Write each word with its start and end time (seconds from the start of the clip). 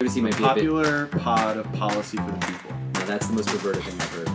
Privacy 0.00 0.22
might 0.22 0.38
be 0.38 0.44
a 0.44 0.46
bit. 0.46 0.48
Popular 0.48 1.06
pod 1.08 1.58
of 1.58 1.70
policy 1.74 2.16
for 2.16 2.30
the 2.30 2.46
people. 2.46 2.70
No, 2.94 3.00
that's 3.04 3.26
the 3.26 3.34
most 3.34 3.48
perverted 3.50 3.82
thing 3.82 4.00
I've 4.00 4.08
heard. 4.14 4.28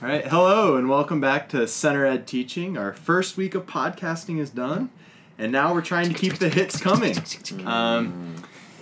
All 0.02 0.08
right, 0.08 0.26
hello 0.26 0.76
and 0.78 0.88
welcome 0.88 1.20
back 1.20 1.50
to 1.50 1.68
Center 1.68 2.06
Ed 2.06 2.26
Teaching. 2.26 2.78
Our 2.78 2.94
first 2.94 3.36
week 3.36 3.54
of 3.54 3.66
podcasting 3.66 4.40
is 4.40 4.48
done, 4.48 4.88
and 5.36 5.52
now 5.52 5.74
we're 5.74 5.82
trying 5.82 6.08
to 6.08 6.14
keep 6.14 6.38
the 6.38 6.48
hits 6.48 6.80
coming. 6.80 7.18
Um, 7.66 8.36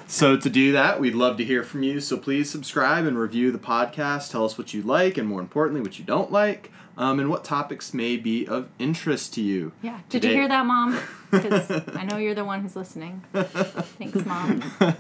so 0.07 0.37
to 0.37 0.49
do 0.49 0.71
that, 0.71 1.01
we'd 1.01 1.17
love 1.17 1.37
to 1.39 1.45
hear 1.45 1.65
from 1.65 1.83
you. 1.83 2.01
So 2.01 2.17
please 2.17 2.49
subscribe 2.49 3.07
and 3.07 3.19
review 3.19 3.51
the 3.51 3.59
podcast. 3.59 4.31
Tell 4.31 4.45
us 4.45 4.57
what 4.57 4.73
you 4.73 4.83
like, 4.83 5.19
and 5.19 5.27
more 5.27 5.41
importantly, 5.41 5.81
what 5.81 5.99
you 5.99 6.05
don't 6.05 6.31
like, 6.31 6.71
um, 6.97 7.19
and 7.21 7.29
what 7.31 7.45
topics 7.45 7.93
may 7.95 8.17
be 8.17 8.47
of 8.47 8.69
interest 8.79 9.35
to 9.35 9.41
you. 9.43 9.73
Yeah. 9.83 10.01
Did 10.09 10.25
you 10.25 10.31
hear 10.31 10.49
that, 10.49 10.67
Mom? 10.67 10.99
Because 11.33 11.71
I 11.97 12.05
know 12.05 12.19
you're 12.19 12.35
the 12.35 12.45
one 12.45 12.61
who's 12.61 12.77
listening. 12.77 13.23
Thanks, 13.33 14.25
Mom. 14.27 14.63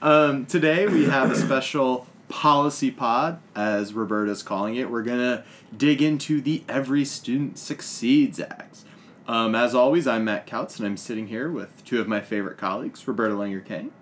Um, 0.00 0.46
today 0.46 0.88
we 0.88 1.04
have 1.04 1.30
a 1.30 1.36
special 1.36 2.08
policy 2.28 2.90
pod, 2.90 3.38
as 3.54 3.94
Roberta's 3.94 4.42
calling 4.42 4.74
it. 4.74 4.90
We're 4.90 5.04
gonna 5.04 5.44
dig 5.76 6.02
into 6.02 6.40
the 6.40 6.64
Every 6.68 7.04
Student 7.04 7.56
Succeeds 7.56 8.40
Act. 8.40 8.80
Um, 9.28 9.54
as 9.54 9.76
always, 9.76 10.08
I'm 10.08 10.24
Matt 10.24 10.46
Couts, 10.46 10.76
and 10.78 10.86
I'm 10.88 10.96
sitting 10.96 11.28
here 11.28 11.48
with 11.48 11.84
two 11.84 12.00
of 12.00 12.08
my 12.08 12.20
favorite 12.20 12.58
colleagues, 12.58 13.06
Roberta 13.06 13.36
Lenger 13.36 13.60
Kang 13.60 13.92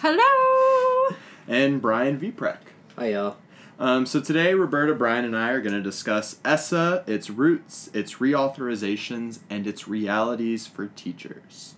Hello. 0.00 1.16
and 1.48 1.80
Brian 1.80 2.20
Viprek. 2.20 2.58
Hi, 2.98 3.12
y'all. 3.12 3.36
Um, 3.78 4.06
so 4.06 4.20
today, 4.20 4.54
Roberta, 4.54 4.94
Brian, 4.94 5.26
and 5.26 5.36
I 5.36 5.50
are 5.50 5.60
going 5.60 5.74
to 5.74 5.82
discuss 5.82 6.40
ESSA, 6.44 7.04
its 7.06 7.28
roots, 7.28 7.90
its 7.92 8.14
reauthorizations, 8.14 9.40
and 9.50 9.66
its 9.66 9.86
realities 9.86 10.66
for 10.66 10.86
teachers. 10.86 11.74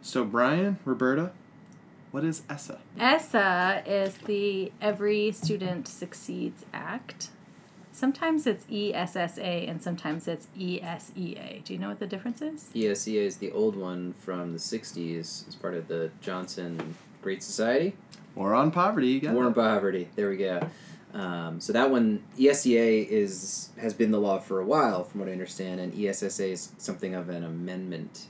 So, 0.00 0.24
Brian, 0.24 0.78
Roberta, 0.84 1.32
what 2.12 2.22
is 2.22 2.42
ESSA? 2.48 2.78
ESSA 2.98 3.82
is 3.86 4.18
the 4.18 4.70
Every 4.80 5.32
Student 5.32 5.88
Succeeds 5.88 6.64
Act. 6.72 7.30
Sometimes 7.90 8.46
it's 8.46 8.64
E 8.70 8.94
ESSA 8.94 9.42
and 9.42 9.82
sometimes 9.82 10.26
it's 10.26 10.48
E 10.56 10.80
ESEA. 10.80 11.62
Do 11.64 11.74
you 11.74 11.78
know 11.78 11.88
what 11.88 11.98
the 11.98 12.06
difference 12.06 12.40
is? 12.40 12.70
ESEA 12.74 13.26
is 13.26 13.36
the 13.36 13.50
old 13.50 13.76
one 13.76 14.14
from 14.14 14.52
the 14.52 14.58
60s 14.58 15.46
as 15.48 15.54
part 15.54 15.74
of 15.74 15.88
the 15.88 16.10
Johnson 16.20 16.94
Great 17.20 17.42
Society. 17.42 17.94
War 18.34 18.54
on 18.54 18.70
Poverty. 18.70 19.08
You 19.08 19.20
got 19.20 19.34
War 19.34 19.44
on 19.44 19.52
Poverty. 19.52 20.08
There 20.16 20.30
we 20.30 20.38
go. 20.38 20.68
Um, 21.14 21.60
so 21.60 21.72
that 21.74 21.90
one, 21.90 22.22
ESEA 22.38 23.06
is 23.06 23.68
has 23.80 23.92
been 23.92 24.10
the 24.12 24.18
law 24.20 24.38
for 24.38 24.60
a 24.60 24.64
while, 24.64 25.04
from 25.04 25.20
what 25.20 25.28
I 25.28 25.32
understand, 25.32 25.78
and 25.80 25.94
ESSA 25.94 26.46
is 26.46 26.72
something 26.78 27.14
of 27.14 27.28
an 27.28 27.44
amendment 27.44 28.26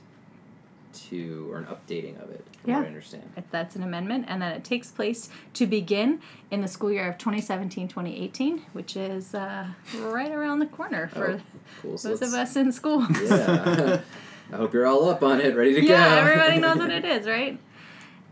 to, 1.09 1.49
or 1.51 1.57
an 1.57 1.65
updating 1.65 2.21
of 2.21 2.29
it, 2.29 2.45
from 2.61 2.73
what 2.73 2.79
Yeah. 2.79 2.83
I 2.83 2.87
understand. 2.87 3.23
That's 3.51 3.75
an 3.75 3.83
amendment, 3.83 4.25
and 4.27 4.41
then 4.41 4.51
it 4.51 4.63
takes 4.63 4.91
place 4.91 5.29
to 5.53 5.65
begin 5.65 6.19
in 6.51 6.61
the 6.61 6.67
school 6.67 6.91
year 6.91 7.09
of 7.09 7.17
2017 7.17 7.87
2018, 7.87 8.63
which 8.73 8.95
is 8.95 9.33
uh, 9.33 9.67
right 9.99 10.31
around 10.31 10.59
the 10.59 10.65
corner 10.67 11.07
for 11.07 11.31
Oh, 11.31 11.39
Cool. 11.81 11.97
So 11.97 12.09
those 12.09 12.21
of 12.21 12.33
let's- 12.33 12.55
in 12.55 12.71
school. 12.71 13.07
Yeah. 13.23 14.01
I 14.51 14.55
hope 14.57 14.73
you're 14.73 14.85
all 14.85 15.09
up 15.09 15.23
on 15.23 15.39
it, 15.41 15.55
ready 15.55 15.73
to 15.75 15.81
yeah, 15.83 16.15
go. 16.15 16.27
everybody 16.27 16.59
knows 16.59 16.77
what 16.77 16.91
it 16.99 17.05
is, 17.05 17.25
right? 17.25 17.57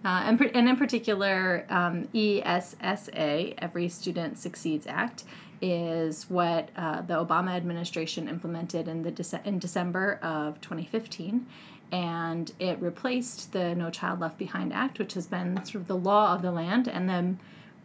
Uh, 0.03 0.23
and, 0.25 0.41
and 0.55 0.67
in 0.67 0.75
particular, 0.75 1.65
um, 1.69 2.07
ESSA, 2.13 3.63
Every 3.63 3.87
Student 3.87 4.37
Succeeds 4.39 4.87
Act, 4.87 5.23
is 5.61 6.27
what 6.29 6.69
uh, 6.75 7.01
the 7.01 7.13
Obama 7.13 7.51
administration 7.51 8.27
implemented 8.27 8.87
in 8.87 9.03
the 9.03 9.11
Dece- 9.11 9.45
in 9.45 9.59
December 9.59 10.19
of 10.23 10.59
2015, 10.61 11.45
and 11.91 12.51
it 12.59 12.81
replaced 12.81 13.51
the 13.53 13.75
No 13.75 13.91
Child 13.91 14.21
Left 14.21 14.39
Behind 14.39 14.73
Act, 14.73 14.97
which 14.97 15.13
has 15.13 15.27
been 15.27 15.57
sort 15.57 15.75
of 15.75 15.87
the 15.87 15.97
law 15.97 16.33
of 16.33 16.41
the 16.41 16.51
land 16.51 16.87
and 16.87 17.07
the 17.07 17.35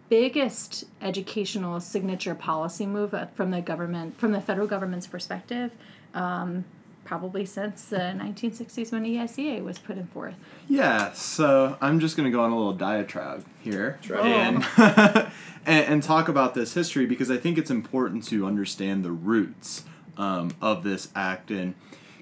biggest 0.08 0.84
educational 1.02 1.80
signature 1.80 2.34
policy 2.34 2.86
move 2.86 3.12
uh, 3.12 3.26
from 3.34 3.50
the 3.50 3.60
government, 3.60 4.18
from 4.18 4.32
the 4.32 4.40
federal 4.40 4.66
government's 4.66 5.06
perspective. 5.06 5.72
Um, 6.14 6.64
probably 7.06 7.46
since 7.46 7.84
the 7.84 7.96
1960s 7.96 8.92
when 8.92 9.06
E 9.06 9.16
ESEA 9.16 9.62
was 9.62 9.78
put 9.78 9.96
in 9.96 10.06
forth. 10.08 10.34
Yeah, 10.68 11.12
so 11.12 11.78
I'm 11.80 12.00
just 12.00 12.16
going 12.16 12.30
to 12.30 12.36
go 12.36 12.42
on 12.42 12.50
a 12.50 12.56
little 12.56 12.74
diatribe 12.74 13.46
here 13.60 13.98
Try 14.02 14.28
and, 14.28 14.66
and 14.76 15.84
and 15.86 16.02
talk 16.02 16.28
about 16.28 16.54
this 16.54 16.74
history 16.74 17.06
because 17.06 17.30
I 17.30 17.36
think 17.36 17.56
it's 17.56 17.70
important 17.70 18.24
to 18.24 18.46
understand 18.46 19.04
the 19.04 19.12
roots 19.12 19.84
um, 20.18 20.50
of 20.60 20.82
this 20.82 21.08
act 21.14 21.50
and 21.50 21.74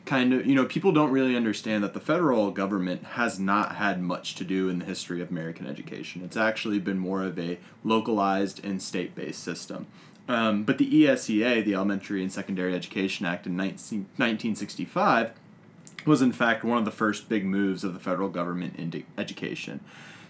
kind 0.05 0.35
of 0.35 0.47
you 0.47 0.55
know 0.55 0.67
people 0.67 0.93
don't 0.93 1.11
really 1.11 1.35
understand 1.35 1.83
that 1.83 1.95
the 1.95 2.01
federal 2.01 2.51
government 2.51 3.05
has 3.05 3.39
not 3.39 3.77
had 3.77 4.01
much 4.03 4.35
to 4.35 4.45
do 4.45 4.69
in 4.69 4.79
the 4.79 4.85
history 4.85 5.23
of 5.23 5.31
American 5.31 5.67
education. 5.67 6.23
It's 6.23 6.37
actually 6.37 6.79
been 6.79 6.99
more 6.99 7.23
of 7.23 7.39
a 7.39 7.59
localized 7.83 8.65
and 8.65 8.83
state-based 8.83 9.43
system. 9.43 9.87
Um, 10.27 10.65
but 10.65 10.79
the 10.79 11.05
ESEA, 11.05 11.65
the 11.65 11.75
Elementary 11.75 12.23
and 12.23 12.33
Secondary 12.33 12.75
Education 12.75 13.27
Act 13.27 13.47
in 13.47 13.57
19, 13.57 14.01
1965, 14.17 15.33
was 16.07 16.23
in 16.23 16.33
fact 16.33 16.65
one 16.65 16.79
of 16.79 16.85
the 16.85 16.91
first 16.91 17.29
big 17.29 17.45
moves 17.45 17.85
of 17.85 17.93
the 17.95 18.01
federal 18.01 18.29
government 18.29 18.77
into 18.77 19.03
education. 19.19 19.81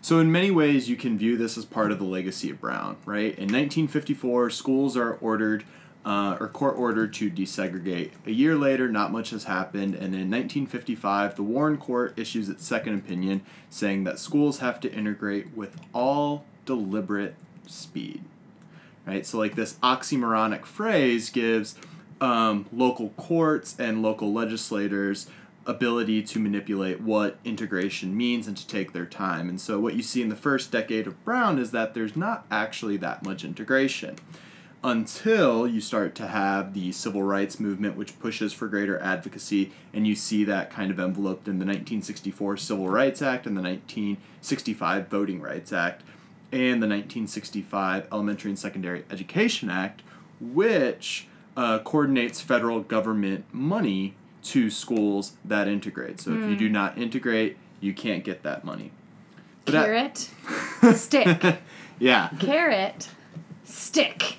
So, 0.01 0.19
in 0.19 0.31
many 0.31 0.51
ways, 0.51 0.89
you 0.89 0.97
can 0.97 1.17
view 1.17 1.37
this 1.37 1.57
as 1.57 1.65
part 1.65 1.91
of 1.91 1.99
the 1.99 2.05
legacy 2.05 2.51
of 2.51 2.61
Brown, 2.61 2.97
right? 3.07 3.33
In 3.39 3.49
1954, 3.49 4.51
schools 4.51 4.97
are 4.97 5.15
ordered 5.15 5.65
uh, 6.05 6.37
or 6.39 6.49
court 6.49 6.77
ordered 6.77 7.15
to 7.15 7.31
desegregate. 7.31 8.11
A 8.27 8.31
year 8.31 8.55
later, 8.55 8.91
not 8.91 9.11
much 9.11 9.31
has 9.31 9.45
happened, 9.45 9.95
and 9.95 10.15
in 10.15 10.31
1955, 10.31 11.37
the 11.37 11.43
Warren 11.43 11.79
Court 11.79 12.13
issues 12.19 12.51
its 12.51 12.67
second 12.67 12.99
opinion 12.99 13.41
saying 13.71 14.05
that 14.05 14.19
schools 14.19 14.59
have 14.59 14.79
to 14.81 14.93
integrate 14.93 15.57
with 15.57 15.81
all 15.95 16.45
deliberate 16.67 17.35
speed 17.67 18.23
right? 19.07 19.25
So 19.27 19.39
like 19.39 19.55
this 19.55 19.75
oxymoronic 19.83 20.65
phrase 20.65 21.31
gives 21.31 21.77
um, 22.21 22.67
local 22.73 23.11
courts 23.11 23.77
and 23.79 24.03
local 24.03 24.33
legislators 24.33 25.27
ability 25.67 26.23
to 26.23 26.39
manipulate 26.39 27.01
what 27.01 27.39
integration 27.45 28.17
means 28.17 28.47
and 28.47 28.57
to 28.57 28.67
take 28.67 28.93
their 28.93 29.07
time. 29.07 29.49
And 29.49 29.61
so 29.61 29.81
what 29.81 29.95
you 29.95 30.03
see 30.03 30.23
in 30.23 30.29
the 30.29 30.37
first 30.37 30.71
decade 30.71 31.07
of 31.07 31.25
Brown 31.25 31.59
is 31.59 31.71
that 31.71 31.95
there's 31.95 32.17
not 32.17 32.47
actually 32.51 32.97
that 32.99 33.23
much 33.23 33.45
integration 33.45 34.17
until 34.83 35.67
you 35.67 35.81
start 35.81 36.15
to 36.15 36.27
have 36.27 36.75
the 36.75 36.93
civil 36.93 37.23
rights 37.23 37.59
movement 37.59 37.97
which 37.97 38.19
pushes 38.19 38.53
for 38.53 38.69
greater 38.69 38.99
advocacy 39.01 39.73
and 39.95 40.07
you 40.07 40.15
see 40.15 40.45
that 40.45 40.71
kind 40.71 40.91
of 40.91 41.01
enveloped 41.01 41.49
in 41.49 41.59
the 41.59 41.65
1964 41.65 42.59
Civil 42.59 42.89
Rights 42.89 43.23
Act 43.23 43.47
and 43.47 43.57
the 43.57 43.63
1965 43.63 45.09
Voting 45.09 45.41
Rights 45.41 45.73
Act 45.73 46.03
and 46.53 46.83
the 46.83 46.87
1965 46.89 48.09
Elementary 48.13 48.51
and 48.51 48.59
Secondary 48.59 49.05
Education 49.11 49.71
Act, 49.71 50.03
which 50.41 51.27
uh, 51.57 51.79
coordinates 51.81 52.41
federal 52.41 52.81
government 52.81 53.45
money 53.53 54.15
to 54.43 54.71
schools 54.71 55.33
that 55.45 55.69
integrate. 55.69 56.21
So 56.21 56.33
if 56.33 56.49
you 56.51 56.57
do 56.57 56.69
not 56.69 56.99
integrate, 56.99 57.57
you 57.81 57.95
can't 57.95 58.25
get 58.25 58.43
that 58.43 58.65
money. 58.65 58.91
But 59.65 59.75
at- 59.77 59.85
Carrot, 59.87 60.31
stick. 60.97 61.59
yeah. 61.99 62.29
Carrot, 62.39 63.09
stick. 63.65 64.37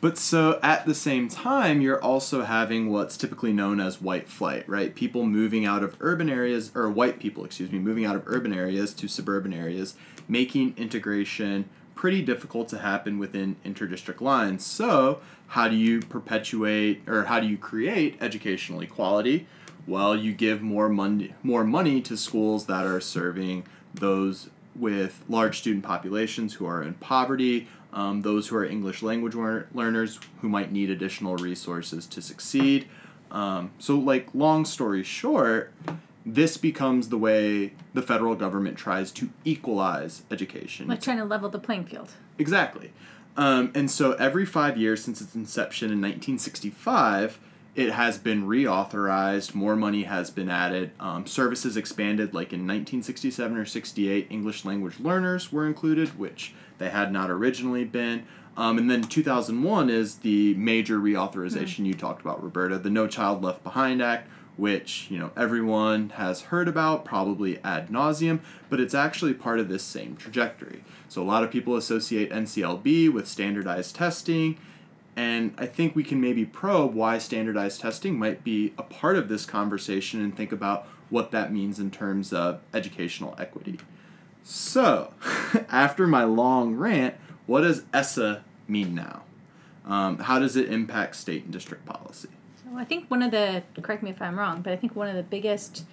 But 0.00 0.16
so 0.16 0.60
at 0.62 0.86
the 0.86 0.94
same 0.94 1.28
time, 1.28 1.80
you're 1.80 2.00
also 2.00 2.42
having 2.44 2.88
what's 2.90 3.16
typically 3.16 3.52
known 3.52 3.80
as 3.80 4.00
white 4.00 4.28
flight, 4.28 4.68
right? 4.68 4.94
People 4.94 5.26
moving 5.26 5.66
out 5.66 5.82
of 5.82 5.96
urban 5.98 6.30
areas, 6.30 6.70
or 6.76 6.88
white 6.88 7.18
people, 7.18 7.44
excuse 7.44 7.72
me, 7.72 7.80
moving 7.80 8.04
out 8.04 8.14
of 8.14 8.22
urban 8.26 8.52
areas 8.54 8.94
to 8.94 9.08
suburban 9.08 9.52
areas, 9.52 9.96
making 10.28 10.74
integration 10.76 11.68
pretty 11.94 12.22
difficult 12.22 12.68
to 12.68 12.78
happen 12.78 13.18
within 13.18 13.56
interdistrict 13.64 14.20
lines. 14.20 14.64
So, 14.64 15.20
how 15.48 15.66
do 15.66 15.74
you 15.74 16.00
perpetuate 16.00 17.02
or 17.08 17.24
how 17.24 17.40
do 17.40 17.46
you 17.46 17.58
create 17.58 18.16
educational 18.20 18.80
equality? 18.80 19.46
Well, 19.86 20.14
you 20.14 20.32
give 20.32 20.60
more 20.62 20.88
money 20.88 21.34
more 21.42 21.64
money 21.64 22.00
to 22.02 22.16
schools 22.16 22.66
that 22.66 22.86
are 22.86 23.00
serving 23.00 23.64
those 23.94 24.50
with 24.76 25.24
large 25.28 25.58
student 25.58 25.84
populations 25.84 26.54
who 26.54 26.66
are 26.66 26.82
in 26.82 26.94
poverty, 26.94 27.66
um, 27.92 28.22
those 28.22 28.48
who 28.48 28.56
are 28.56 28.64
English 28.64 29.02
language 29.02 29.34
lear- 29.34 29.66
learners 29.74 30.20
who 30.40 30.48
might 30.48 30.70
need 30.70 30.90
additional 30.90 31.36
resources 31.36 32.06
to 32.06 32.22
succeed. 32.22 32.86
Um, 33.30 33.72
so, 33.78 33.96
like, 33.96 34.28
long 34.34 34.64
story 34.64 35.02
short, 35.02 35.72
this 36.24 36.56
becomes 36.56 37.08
the 37.08 37.18
way 37.18 37.72
the 37.94 38.02
federal 38.02 38.34
government 38.34 38.76
tries 38.76 39.10
to 39.12 39.30
equalize 39.44 40.22
education. 40.30 40.88
Like 40.88 41.00
trying 41.00 41.18
to 41.18 41.24
level 41.24 41.48
the 41.48 41.58
playing 41.58 41.84
field. 41.84 42.10
Exactly. 42.38 42.92
Um, 43.36 43.70
and 43.74 43.90
so 43.90 44.12
every 44.12 44.44
five 44.44 44.76
years 44.76 45.02
since 45.02 45.20
its 45.20 45.34
inception 45.34 45.86
in 45.86 46.00
1965, 46.00 47.38
it 47.76 47.92
has 47.92 48.18
been 48.18 48.46
reauthorized. 48.46 49.54
More 49.54 49.76
money 49.76 50.02
has 50.02 50.30
been 50.30 50.50
added. 50.50 50.90
Um, 50.98 51.26
services 51.26 51.76
expanded, 51.76 52.34
like 52.34 52.52
in 52.52 52.60
1967 52.60 53.56
or 53.56 53.64
68, 53.64 54.26
English 54.28 54.64
language 54.64 54.98
learners 54.98 55.52
were 55.52 55.66
included, 55.66 56.18
which 56.18 56.52
they 56.78 56.90
had 56.90 57.12
not 57.12 57.30
originally 57.30 57.84
been. 57.84 58.26
Um, 58.56 58.76
and 58.76 58.90
then 58.90 59.02
2001 59.02 59.88
is 59.88 60.16
the 60.16 60.54
major 60.54 60.98
reauthorization 60.98 61.86
you 61.86 61.94
talked 61.94 62.20
about, 62.20 62.42
Roberta, 62.42 62.76
the 62.76 62.90
No 62.90 63.06
Child 63.06 63.44
Left 63.44 63.62
Behind 63.62 64.02
Act, 64.02 64.28
which 64.58 65.06
you 65.08 65.18
know 65.18 65.30
everyone 65.36 66.10
has 66.10 66.42
heard 66.42 66.68
about 66.68 67.04
probably 67.04 67.58
ad 67.64 67.88
nauseum, 67.88 68.40
but 68.68 68.80
it's 68.80 68.92
actually 68.92 69.32
part 69.32 69.58
of 69.58 69.68
this 69.68 69.82
same 69.82 70.16
trajectory. 70.16 70.84
So 71.08 71.22
a 71.22 71.24
lot 71.24 71.44
of 71.44 71.50
people 71.50 71.76
associate 71.76 72.30
NCLB 72.30 73.10
with 73.10 73.26
standardized 73.26 73.94
testing, 73.94 74.58
and 75.16 75.54
I 75.56 75.66
think 75.66 75.96
we 75.96 76.04
can 76.04 76.20
maybe 76.20 76.44
probe 76.44 76.92
why 76.92 77.18
standardized 77.18 77.80
testing 77.80 78.18
might 78.18 78.44
be 78.44 78.74
a 78.76 78.82
part 78.82 79.16
of 79.16 79.28
this 79.28 79.46
conversation 79.46 80.20
and 80.20 80.36
think 80.36 80.52
about 80.52 80.86
what 81.08 81.30
that 81.30 81.52
means 81.52 81.78
in 81.78 81.90
terms 81.90 82.32
of 82.32 82.60
educational 82.74 83.34
equity. 83.38 83.78
So, 84.42 85.14
after 85.70 86.06
my 86.06 86.24
long 86.24 86.74
rant, 86.74 87.14
what 87.46 87.62
does 87.62 87.84
ESSA 87.94 88.44
mean 88.66 88.94
now? 88.94 89.22
Um, 89.86 90.18
how 90.18 90.38
does 90.38 90.56
it 90.56 90.70
impact 90.70 91.16
state 91.16 91.44
and 91.44 91.52
district 91.52 91.86
policy? 91.86 92.28
So 92.68 92.76
I 92.76 92.84
think 92.84 93.10
one 93.10 93.22
of 93.22 93.30
the, 93.30 93.62
correct 93.80 94.02
me 94.02 94.10
if 94.10 94.20
I'm 94.20 94.38
wrong, 94.38 94.60
but 94.62 94.72
I 94.72 94.76
think 94.76 94.94
one 94.94 95.08
of 95.08 95.16
the 95.16 95.22
biggest 95.22 95.84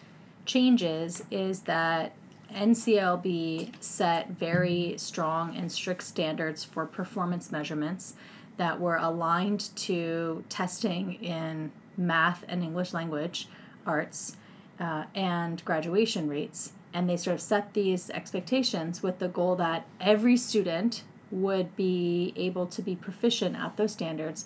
changes 0.46 1.24
is 1.32 1.62
that 1.62 2.14
NCLB 2.54 3.82
set 3.82 4.32
very 4.32 4.96
strong 4.98 5.56
and 5.56 5.72
strict 5.72 6.04
standards 6.04 6.64
for 6.64 6.86
performance 6.86 7.52
measurements 7.52 8.16
that 8.58 8.80
were 8.80 8.98
aligned 8.98 9.76
to 9.76 10.44
testing 10.50 11.14
in 11.16 11.72
math 11.98 12.44
and 12.48 12.62
English 12.62 12.94
language 12.94 13.48
arts 13.86 14.36
uh, 14.80 15.06
and 15.14 15.64
graduation 15.64 16.28
rates. 16.28 16.74
And 16.94 17.10
they 17.10 17.18
sort 17.18 17.36
of 17.36 17.42
set 17.42 17.74
these 17.74 18.10
expectations 18.10 19.02
with 19.02 19.20
the 19.20 19.28
goal 19.28 19.56
that 19.58 19.86
every 20.02 20.38
student 20.38 21.04
would 21.32 21.76
be 21.76 22.34
able 22.36 22.68
to 22.68 22.82
be 22.82 22.96
proficient 22.96 23.56
at 23.56 23.78
those 23.78 23.94
standards 23.94 24.46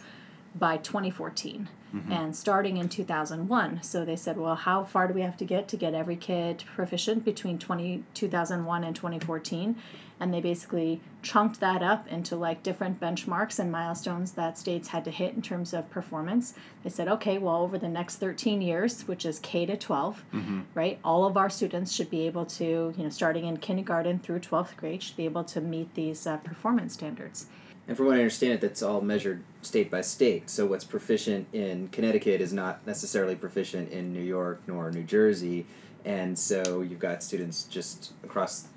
by 0.55 0.77
2014 0.77 1.69
mm-hmm. 1.93 2.11
and 2.11 2.35
starting 2.35 2.77
in 2.77 2.89
2001 2.89 3.81
so 3.83 4.05
they 4.05 4.15
said 4.15 4.37
well 4.37 4.55
how 4.55 4.83
far 4.83 5.07
do 5.07 5.13
we 5.13 5.21
have 5.21 5.37
to 5.37 5.45
get 5.45 5.67
to 5.67 5.77
get 5.77 5.93
every 5.93 6.15
kid 6.15 6.63
proficient 6.75 7.25
between 7.25 7.57
20, 7.57 8.03
2001 8.13 8.83
and 8.83 8.95
2014 8.95 9.75
and 10.21 10.33
they 10.33 10.41
basically 10.41 10.99
chunked 11.21 11.59
that 11.61 11.81
up 11.81 12.07
into 12.07 12.35
like 12.35 12.61
different 12.61 12.99
benchmarks 12.99 13.57
and 13.57 13.71
milestones 13.71 14.33
that 14.33 14.57
states 14.57 14.89
had 14.89 15.05
to 15.05 15.11
hit 15.11 15.33
in 15.33 15.41
terms 15.41 15.73
of 15.73 15.89
performance 15.89 16.53
they 16.83 16.89
said 16.89 17.07
okay 17.07 17.37
well 17.37 17.61
over 17.61 17.77
the 17.77 17.89
next 17.89 18.17
13 18.17 18.61
years 18.61 19.07
which 19.07 19.25
is 19.25 19.39
k 19.39 19.65
to 19.65 19.77
12 19.77 20.23
mm-hmm. 20.33 20.61
right 20.73 20.99
all 21.03 21.25
of 21.25 21.37
our 21.37 21.49
students 21.49 21.91
should 21.91 22.09
be 22.09 22.25
able 22.25 22.45
to 22.45 22.93
you 22.97 23.03
know 23.03 23.09
starting 23.09 23.45
in 23.45 23.57
kindergarten 23.57 24.19
through 24.19 24.39
12th 24.39 24.75
grade 24.75 25.01
should 25.01 25.17
be 25.17 25.25
able 25.25 25.43
to 25.43 25.61
meet 25.61 25.93
these 25.95 26.25
uh, 26.27 26.37
performance 26.37 26.93
standards 26.93 27.47
and 27.89 27.97
from 27.97 28.05
what 28.05 28.17
I 28.17 28.19
understand, 28.19 28.53
it 28.53 28.61
that's 28.61 28.83
all 28.83 29.01
measured 29.01 29.41
state 29.63 29.89
by 29.89 30.01
state. 30.01 30.47
So 30.47 30.67
what's 30.67 30.85
proficient 30.85 31.47
in 31.51 31.87
Connecticut 31.87 32.39
is 32.39 32.53
not 32.53 32.85
necessarily 32.85 33.35
proficient 33.35 33.91
in 33.91 34.13
New 34.13 34.21
York 34.21 34.61
nor 34.67 34.91
New 34.91 35.01
Jersey, 35.01 35.65
and 36.05 36.37
so 36.37 36.81
you've 36.81 36.99
got 36.99 37.23
students 37.23 37.63
just 37.63 38.13
across 38.23 38.67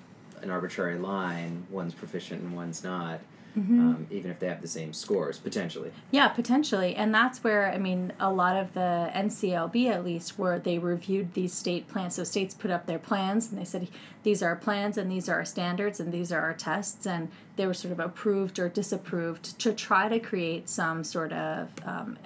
an 0.41 0.51
arbitrary 0.51 0.99
line. 0.99 1.67
One's 1.69 1.93
proficient 1.93 2.41
and 2.41 2.57
one's 2.57 2.83
not 2.83 3.21
mm-hmm. 3.57 3.81
um, 3.81 4.07
even 4.11 4.31
if 4.31 4.39
they 4.39 4.49
have 4.49 4.63
the 4.63 4.69
same 4.69 4.93
scores 4.93 5.39
potentially. 5.39 5.93
Yeah, 6.11 6.29
potentially, 6.29 6.95
and 6.95 7.15
that's 7.15 7.43
where 7.45 7.73
I 7.73 7.79
mean 7.79 8.13
a 8.19 8.33
lot 8.33 8.57
of 8.57 8.75
the 8.75 9.11
NCLB 9.15 9.91
at 9.91 10.05
least 10.05 10.39
where 10.39 10.59
they 10.59 10.79
reviewed 10.79 11.35
these 11.35 11.53
state 11.53 11.89
plans. 11.89 12.17
So 12.17 12.25
states 12.25 12.55
put 12.55 12.71
up 12.71 12.87
their 12.87 12.99
plans 12.99 13.51
and 13.51 13.61
they 13.61 13.65
said 13.65 13.89
these 14.23 14.43
are 14.43 14.49
our 14.49 14.57
plans 14.57 14.97
and 14.97 15.11
these 15.11 15.29
are 15.29 15.35
our 15.35 15.45
standards 15.45 16.01
and 16.01 16.13
these 16.13 16.33
are 16.33 16.41
our 16.41 16.55
tests 16.55 17.07
and 17.07 17.29
they 17.57 17.67
were 17.67 17.75
sort 17.75 17.93
of 17.93 18.01
approved 18.01 18.59
or 18.59 18.69
disapproved 18.69 19.59
to 19.61 19.73
try 19.73 20.09
to 20.09 20.19
create 20.19 20.69
some 20.69 21.05
sort 21.05 21.33
of 21.33 21.69
um, 21.85 22.17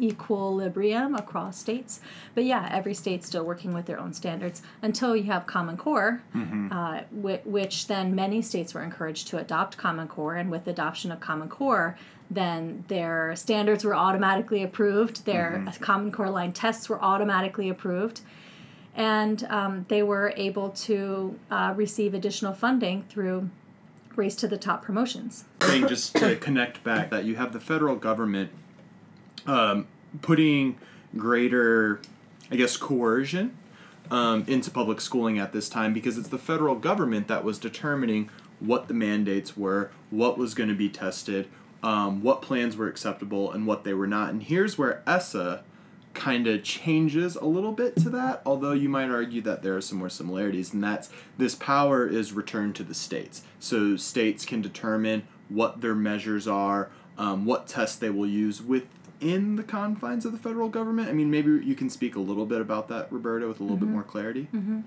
equilibrium 0.00 1.14
across 1.14 1.58
states. 1.58 2.00
But 2.34 2.44
yeah, 2.44 2.68
every 2.70 2.94
state's 2.94 3.26
still 3.26 3.44
working 3.44 3.72
with 3.72 3.86
their 3.86 3.98
own 3.98 4.12
standards 4.12 4.62
until 4.82 5.14
you 5.16 5.24
have 5.24 5.46
Common 5.46 5.76
Core, 5.76 6.22
mm-hmm. 6.34 6.72
uh, 6.72 7.00
which, 7.12 7.42
which 7.44 7.86
then 7.86 8.14
many 8.14 8.42
states 8.42 8.74
were 8.74 8.82
encouraged 8.82 9.28
to 9.28 9.38
adopt 9.38 9.76
Common 9.76 10.08
Core. 10.08 10.34
And 10.34 10.50
with 10.50 10.66
adoption 10.66 11.12
of 11.12 11.20
Common 11.20 11.48
Core, 11.48 11.96
then 12.30 12.84
their 12.88 13.36
standards 13.36 13.84
were 13.84 13.94
automatically 13.94 14.62
approved, 14.62 15.24
their 15.26 15.62
mm-hmm. 15.64 15.84
Common 15.84 16.10
Core 16.10 16.30
line 16.30 16.52
tests 16.52 16.88
were 16.88 17.02
automatically 17.02 17.68
approved. 17.68 18.20
And 18.96 19.44
um, 19.50 19.86
they 19.88 20.02
were 20.02 20.32
able 20.36 20.70
to 20.70 21.38
uh, 21.50 21.74
receive 21.76 22.14
additional 22.14 22.54
funding 22.54 23.04
through 23.08 23.50
Race 24.14 24.36
to 24.36 24.48
the 24.48 24.56
Top 24.56 24.84
promotions. 24.84 25.44
I 25.60 25.66
think 25.66 25.88
just 25.88 26.14
to 26.16 26.36
connect 26.36 26.84
back 26.84 27.10
that 27.10 27.24
you 27.24 27.34
have 27.34 27.52
the 27.52 27.58
federal 27.58 27.96
government 27.96 28.50
um, 29.46 29.86
putting 30.22 30.78
greater, 31.16 32.00
I 32.50 32.56
guess, 32.56 32.76
coercion 32.76 33.56
um, 34.10 34.44
into 34.46 34.70
public 34.70 35.00
schooling 35.00 35.38
at 35.38 35.52
this 35.52 35.68
time 35.68 35.92
because 35.92 36.18
it's 36.18 36.28
the 36.28 36.38
federal 36.38 36.74
government 36.74 37.28
that 37.28 37.44
was 37.44 37.58
determining 37.58 38.30
what 38.60 38.88
the 38.88 38.94
mandates 38.94 39.56
were, 39.56 39.90
what 40.10 40.38
was 40.38 40.54
going 40.54 40.68
to 40.68 40.74
be 40.74 40.88
tested, 40.88 41.48
um, 41.82 42.22
what 42.22 42.42
plans 42.42 42.76
were 42.76 42.88
acceptable, 42.88 43.50
and 43.52 43.66
what 43.66 43.84
they 43.84 43.94
were 43.94 44.06
not. 44.06 44.30
And 44.30 44.42
here's 44.42 44.78
where 44.78 45.02
ESSA 45.06 45.64
kind 46.14 46.46
of 46.46 46.62
changes 46.62 47.36
a 47.36 47.44
little 47.44 47.72
bit 47.72 47.96
to 47.96 48.08
that, 48.10 48.40
although 48.46 48.72
you 48.72 48.88
might 48.88 49.10
argue 49.10 49.42
that 49.42 49.62
there 49.62 49.76
are 49.76 49.80
some 49.80 49.98
more 49.98 50.08
similarities, 50.08 50.72
and 50.72 50.82
that's 50.82 51.10
this 51.36 51.54
power 51.54 52.06
is 52.06 52.32
returned 52.32 52.76
to 52.76 52.84
the 52.84 52.94
states. 52.94 53.42
So 53.58 53.96
states 53.96 54.44
can 54.44 54.62
determine 54.62 55.26
what 55.48 55.80
their 55.80 55.94
measures 55.94 56.46
are, 56.46 56.88
um, 57.18 57.44
what 57.44 57.66
tests 57.66 57.96
they 57.96 58.10
will 58.10 58.28
use 58.28 58.62
with 58.62 58.84
in 59.24 59.56
the 59.56 59.62
confines 59.62 60.26
of 60.26 60.32
the 60.32 60.38
federal 60.38 60.68
government? 60.68 61.08
I 61.08 61.12
mean, 61.12 61.30
maybe 61.30 61.50
you 61.64 61.74
can 61.74 61.88
speak 61.88 62.14
a 62.14 62.20
little 62.20 62.44
bit 62.44 62.60
about 62.60 62.88
that, 62.88 63.10
Roberta, 63.10 63.48
with 63.48 63.58
a 63.58 63.62
little 63.62 63.78
mm-hmm. 63.78 63.86
bit 63.86 63.92
more 63.92 64.02
clarity. 64.02 64.48
Mm-hmm. 64.54 64.80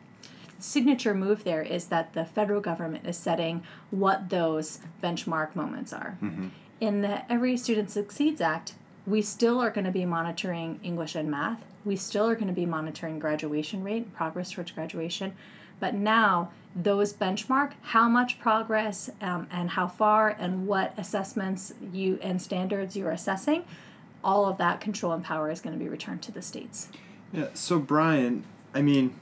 Signature 0.60 1.14
move 1.14 1.44
there 1.44 1.62
is 1.62 1.88
that 1.88 2.14
the 2.14 2.24
federal 2.24 2.62
government 2.62 3.06
is 3.08 3.18
setting 3.18 3.64
what 3.90 4.30
those 4.30 4.80
benchmark 5.04 5.56
moments 5.56 5.92
are. 5.92 6.18
Mm-hmm. 6.22 6.48
In 6.80 7.02
the 7.02 7.32
Every 7.32 7.58
Student 7.58 7.90
Succeeds 7.90 8.40
Act, 8.40 8.76
we 9.08 9.22
still 9.22 9.60
are 9.60 9.72
going 9.72 9.86
to 9.86 9.92
be 9.92 10.06
monitoring 10.06 10.80
English 10.84 11.16
and 11.16 11.32
math. 11.32 11.66
We 11.84 11.96
still 11.96 12.28
are 12.28 12.36
going 12.36 12.48
to 12.48 12.54
be 12.54 12.66
monitoring 12.66 13.18
graduation 13.18 13.84
rate, 13.84 14.14
progress 14.14 14.52
towards 14.52 14.72
graduation. 14.72 15.34
But 15.80 15.96
now, 15.96 16.52
those 16.76 17.14
benchmark 17.14 17.74
how 17.82 18.08
much 18.08 18.40
progress 18.40 19.10
um, 19.22 19.48
and 19.52 19.72
how 19.72 19.88
far 19.88 20.30
and 20.30 20.68
what 20.68 20.94
assessments 20.98 21.74
you 21.92 22.20
and 22.22 22.40
standards 22.40 22.96
you're 22.96 23.12
assessing 23.12 23.64
all 24.28 24.46
of 24.46 24.58
that 24.58 24.82
control 24.82 25.14
and 25.14 25.24
power 25.24 25.50
is 25.50 25.62
going 25.62 25.74
to 25.74 25.82
be 25.82 25.90
returned 25.90 26.22
to 26.22 26.34
the 26.34 26.42
states. 26.42 26.90
Yeah. 27.32 27.48
So 27.54 27.80
Brian, 27.80 28.44
I 28.74 28.82
mean, 28.82 29.16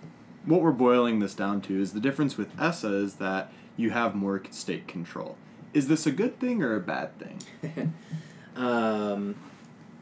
what 0.45 0.61
we're 0.61 0.71
boiling 0.71 1.19
this 1.19 1.35
down 1.35 1.61
to 1.61 1.79
is 1.79 1.93
the 1.93 1.99
difference 1.99 2.37
with 2.37 2.59
ESSA 2.59 2.93
is 2.95 3.15
that 3.15 3.51
you 3.77 3.91
have 3.91 4.15
more 4.15 4.41
state 4.49 4.87
control. 4.87 5.37
Is 5.73 5.87
this 5.87 6.07
a 6.07 6.11
good 6.11 6.39
thing 6.39 6.63
or 6.63 6.75
a 6.75 6.79
bad 6.79 7.11
thing? 7.19 7.93
um, 8.55 9.35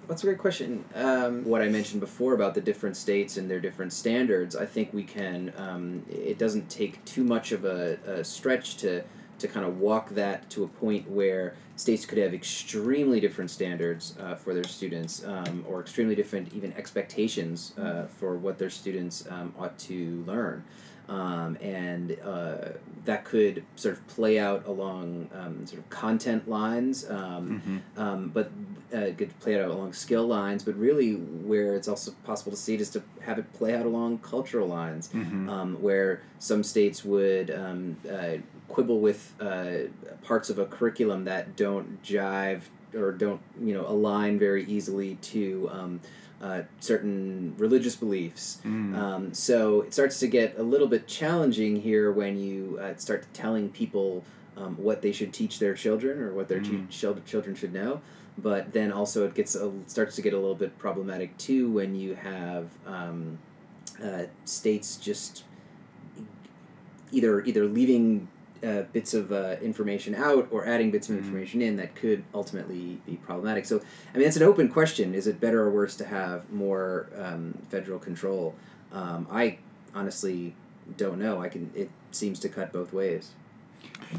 that's 0.08 0.24
a 0.24 0.28
great 0.28 0.38
question. 0.38 0.86
Um, 0.96 1.44
what 1.44 1.62
I 1.62 1.68
mentioned 1.68 2.00
before 2.00 2.34
about 2.34 2.54
the 2.54 2.62
different 2.62 2.96
states 2.96 3.36
and 3.36 3.50
their 3.50 3.60
different 3.60 3.92
standards, 3.92 4.56
I 4.56 4.66
think 4.66 4.94
we 4.94 5.04
can. 5.04 5.52
Um, 5.58 6.06
it 6.10 6.38
doesn't 6.38 6.70
take 6.70 7.04
too 7.04 7.24
much 7.24 7.52
of 7.52 7.66
a, 7.66 7.98
a 8.06 8.24
stretch 8.24 8.78
to 8.78 9.04
to 9.44 9.48
kind 9.50 9.66
of 9.66 9.80
walk 9.80 10.10
that 10.12 10.50
to 10.50 10.64
a 10.64 10.68
point 10.68 11.10
where 11.10 11.54
states 11.76 12.06
could 12.06 12.18
have 12.18 12.34
extremely 12.34 13.20
different 13.20 13.52
standards 13.52 14.16
uh, 14.22 14.36
for 14.36 14.54
their 14.54 14.64
students 14.64 15.26
um, 15.26 15.66
or 15.68 15.82
extremely 15.82 16.16
different 16.16 16.54
even 16.54 16.72
expectations 16.74 17.74
uh, 17.78 18.06
for 18.06 18.38
what 18.38 18.58
their 18.58 18.70
students 18.70 19.28
um, 19.30 19.54
ought 19.60 19.78
to 19.78 20.24
learn. 20.26 20.64
Um, 21.10 21.58
and 21.60 22.18
uh, 22.24 22.70
that 23.04 23.26
could 23.26 23.66
sort 23.76 23.96
of 23.96 24.08
play 24.08 24.40
out 24.40 24.66
along 24.66 25.30
um, 25.36 25.68
sort 25.68 25.80
of 25.80 25.90
content 25.90 26.48
lines, 26.48 27.10
um, 27.10 27.62
mm-hmm. 27.62 28.02
Um, 28.02 28.30
but 28.30 28.50
uh, 28.94 29.00
it 29.00 29.18
could 29.18 29.38
play 29.42 29.62
out 29.62 29.70
along 29.70 29.92
skill 29.92 30.26
lines. 30.26 30.64
But 30.64 30.76
really, 30.76 31.16
where 31.16 31.76
it's 31.76 31.90
also 31.90 32.14
possible 32.24 32.54
to 32.54 32.58
see 32.58 32.76
it 32.76 32.80
is 32.80 32.90
to 32.92 33.04
have 33.20 33.38
it 33.38 33.52
play 33.52 33.76
out 33.76 33.86
along 33.86 34.20
cultural 34.20 34.70
lines, 34.70 35.10
mm-hmm. 35.10 35.74
where 35.82 36.22
some 36.40 36.64
states 36.64 37.04
would 37.04 37.52
uh, 37.52 38.38
quibble 38.74 39.00
with 39.00 39.34
uh, 39.40 39.88
parts 40.24 40.50
of 40.50 40.58
a 40.58 40.66
curriculum 40.66 41.26
that 41.26 41.56
don't 41.56 42.02
jive 42.02 42.64
or 42.96 43.12
don't 43.12 43.40
you 43.62 43.72
know 43.74 43.86
align 43.88 44.40
very 44.40 44.66
easily 44.66 45.14
to 45.16 45.70
um, 45.72 46.00
uh, 46.42 46.64
certain 46.80 47.54
religious 47.58 47.96
beliefs. 47.96 48.60
Mm. 48.66 48.98
Um, 48.98 49.34
so 49.34 49.82
it 49.82 49.94
starts 49.94 50.20
to 50.20 50.28
get 50.28 50.58
a 50.58 50.64
little 50.64 50.88
bit 50.88 51.08
challenging 51.08 51.82
here 51.82 52.12
when 52.12 52.40
you 52.40 52.80
uh, 52.82 52.96
start 52.96 53.28
telling 53.32 53.70
people 53.70 54.24
um, 54.58 54.76
what 54.76 55.04
they 55.04 55.12
should 55.12 55.34
teach 55.34 55.60
their 55.60 55.76
children 55.76 56.20
or 56.20 56.34
what 56.34 56.48
their 56.48 56.60
mm. 56.60 56.90
ch- 56.90 57.30
children 57.30 57.56
should 57.56 57.74
know. 57.74 58.02
But 58.40 58.74
then 58.74 58.92
also 58.92 59.24
it 59.28 59.36
gets 59.36 59.54
a, 59.54 59.72
starts 59.86 60.16
to 60.16 60.24
get 60.24 60.34
a 60.34 60.38
little 60.38 60.56
bit 60.56 60.80
problematic 60.80 61.38
too 61.38 61.70
when 61.70 61.96
you 61.96 62.16
have 62.16 62.70
um, 62.88 63.38
uh, 64.04 64.24
states 64.46 64.98
just 64.98 65.44
either 67.12 67.42
either 67.42 67.66
leaving 67.66 68.28
uh, 68.64 68.84
bits 68.94 69.14
of 69.14 69.32
uh, 69.32 69.56
information 69.62 70.16
out 70.16 70.48
or 70.52 70.66
adding 70.66 70.92
bits 70.92 71.10
of 71.10 71.18
information 71.18 71.62
in 71.62 71.76
that 71.78 71.96
could 71.96 72.24
ultimately 72.34 73.00
be 73.06 73.16
problematic. 73.18 73.66
So, 73.66 73.82
I 74.14 74.18
mean, 74.18 74.28
it's 74.28 74.38
an 74.38 74.44
open 74.44 74.70
question. 74.70 75.14
Is 75.14 75.28
it 75.28 75.40
better 75.40 75.62
or 75.62 75.70
worse 75.70 75.96
to 75.98 76.06
have 76.06 76.50
more 76.52 77.08
um, 77.18 77.58
federal 77.70 78.00
control? 78.00 78.56
Um, 78.92 79.28
I 79.32 79.58
honestly 79.94 80.56
don't 80.98 81.20
know. 81.20 81.42
I 81.42 81.50
can. 81.50 81.72
It 81.76 81.90
seems 82.12 82.40
to 82.40 82.50
cut 82.50 82.72
both 82.72 82.94
ways. 82.94 83.32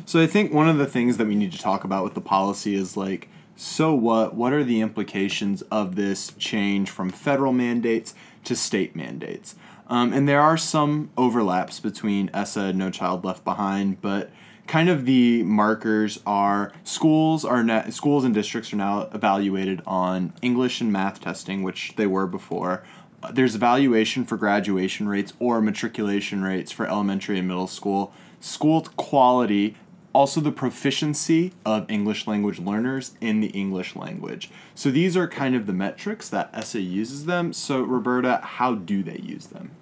So 0.06 0.20
I 0.20 0.26
think 0.26 0.52
one 0.52 0.68
of 0.68 0.78
the 0.78 0.86
things 0.86 1.16
that 1.16 1.26
we 1.26 1.34
need 1.34 1.52
to 1.52 1.58
talk 1.58 1.84
about 1.84 2.04
with 2.04 2.14
the 2.14 2.20
policy 2.20 2.74
is 2.74 2.96
like, 2.96 3.28
so 3.56 3.94
what? 3.94 4.34
What 4.34 4.52
are 4.52 4.64
the 4.64 4.80
implications 4.80 5.62
of 5.62 5.96
this 5.96 6.32
change 6.38 6.90
from 6.90 7.10
federal 7.10 7.52
mandates 7.52 8.14
to 8.44 8.56
state 8.56 8.94
mandates? 8.94 9.54
Um, 9.88 10.12
and 10.12 10.28
there 10.28 10.40
are 10.40 10.56
some 10.56 11.10
overlaps 11.16 11.80
between 11.80 12.30
ESSA 12.32 12.60
and 12.60 12.78
No 12.78 12.90
Child 12.90 13.24
Left 13.24 13.44
Behind, 13.44 14.00
but 14.00 14.30
kind 14.66 14.88
of 14.88 15.04
the 15.04 15.42
markers 15.42 16.20
are 16.26 16.72
schools 16.84 17.44
are 17.44 17.90
schools 17.90 18.24
and 18.24 18.34
districts 18.34 18.72
are 18.72 18.76
now 18.76 19.08
evaluated 19.12 19.82
on 19.86 20.32
English 20.40 20.80
and 20.80 20.92
math 20.92 21.20
testing, 21.20 21.62
which 21.62 21.94
they 21.96 22.06
were 22.06 22.26
before. 22.26 22.82
Uh, 23.22 23.30
There's 23.30 23.54
evaluation 23.54 24.24
for 24.24 24.36
graduation 24.36 25.08
rates 25.08 25.34
or 25.38 25.60
matriculation 25.60 26.42
rates 26.42 26.72
for 26.72 26.86
elementary 26.86 27.38
and 27.38 27.46
middle 27.46 27.66
school. 27.66 28.12
School 28.40 28.82
quality, 28.96 29.76
also 30.14 30.40
the 30.40 30.52
proficiency 30.52 31.52
of 31.66 31.90
English 31.90 32.26
language 32.26 32.58
learners 32.58 33.12
in 33.20 33.40
the 33.40 33.48
English 33.48 33.96
language. 33.96 34.48
So 34.74 34.90
these 34.90 35.16
are 35.16 35.26
kind 35.26 35.54
of 35.54 35.66
the 35.66 35.72
metrics 35.72 36.28
that 36.28 36.50
ESSA 36.54 36.80
uses 36.80 37.26
them. 37.26 37.52
So 37.52 37.82
Roberta, 37.82 38.40
how 38.42 38.76
do 38.76 39.02
they 39.02 39.18
use 39.18 39.46
them? 39.48 39.72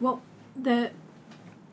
Well, 0.00 0.20
the 0.54 0.90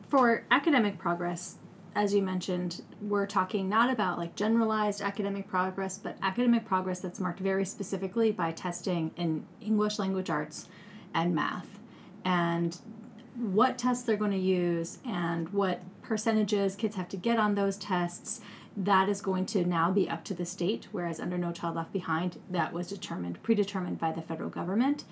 for 0.08 0.44
academic 0.50 0.98
progress, 0.98 1.56
as 1.96 2.14
you 2.14 2.22
mentioned, 2.22 2.82
we're 3.00 3.26
talking 3.26 3.68
not 3.68 3.90
about 3.90 4.18
like 4.18 4.36
generalized 4.36 5.00
academic 5.00 5.48
progress, 5.48 5.98
but 5.98 6.16
academic 6.22 6.64
progress 6.64 7.00
that's 7.00 7.18
marked 7.18 7.40
very 7.40 7.64
specifically 7.64 8.30
by 8.30 8.52
testing 8.52 9.10
in 9.16 9.46
English 9.60 9.98
language 9.98 10.30
arts 10.30 10.68
and 11.12 11.34
math. 11.34 11.80
And 12.24 12.78
what 13.34 13.78
tests 13.78 14.04
they're 14.04 14.16
going 14.16 14.30
to 14.30 14.36
use 14.36 14.98
and 15.04 15.48
what 15.48 15.80
percentages 16.04 16.76
kids 16.76 16.96
have 16.96 17.08
to 17.08 17.16
get 17.16 17.38
on 17.38 17.54
those 17.54 17.76
tests. 17.76 18.40
That 18.76 19.08
is 19.08 19.20
going 19.20 19.46
to 19.46 19.64
now 19.64 19.90
be 19.90 20.08
up 20.08 20.24
to 20.24 20.34
the 20.34 20.44
state 20.44 20.88
whereas 20.92 21.20
under 21.20 21.38
no 21.38 21.52
child 21.52 21.76
left 21.76 21.92
behind 21.92 22.40
that 22.50 22.72
was 22.72 22.88
determined 22.88 23.42
predetermined 23.42 23.98
by 23.98 24.12
the 24.12 24.22
federal 24.22 24.50
government. 24.50 25.04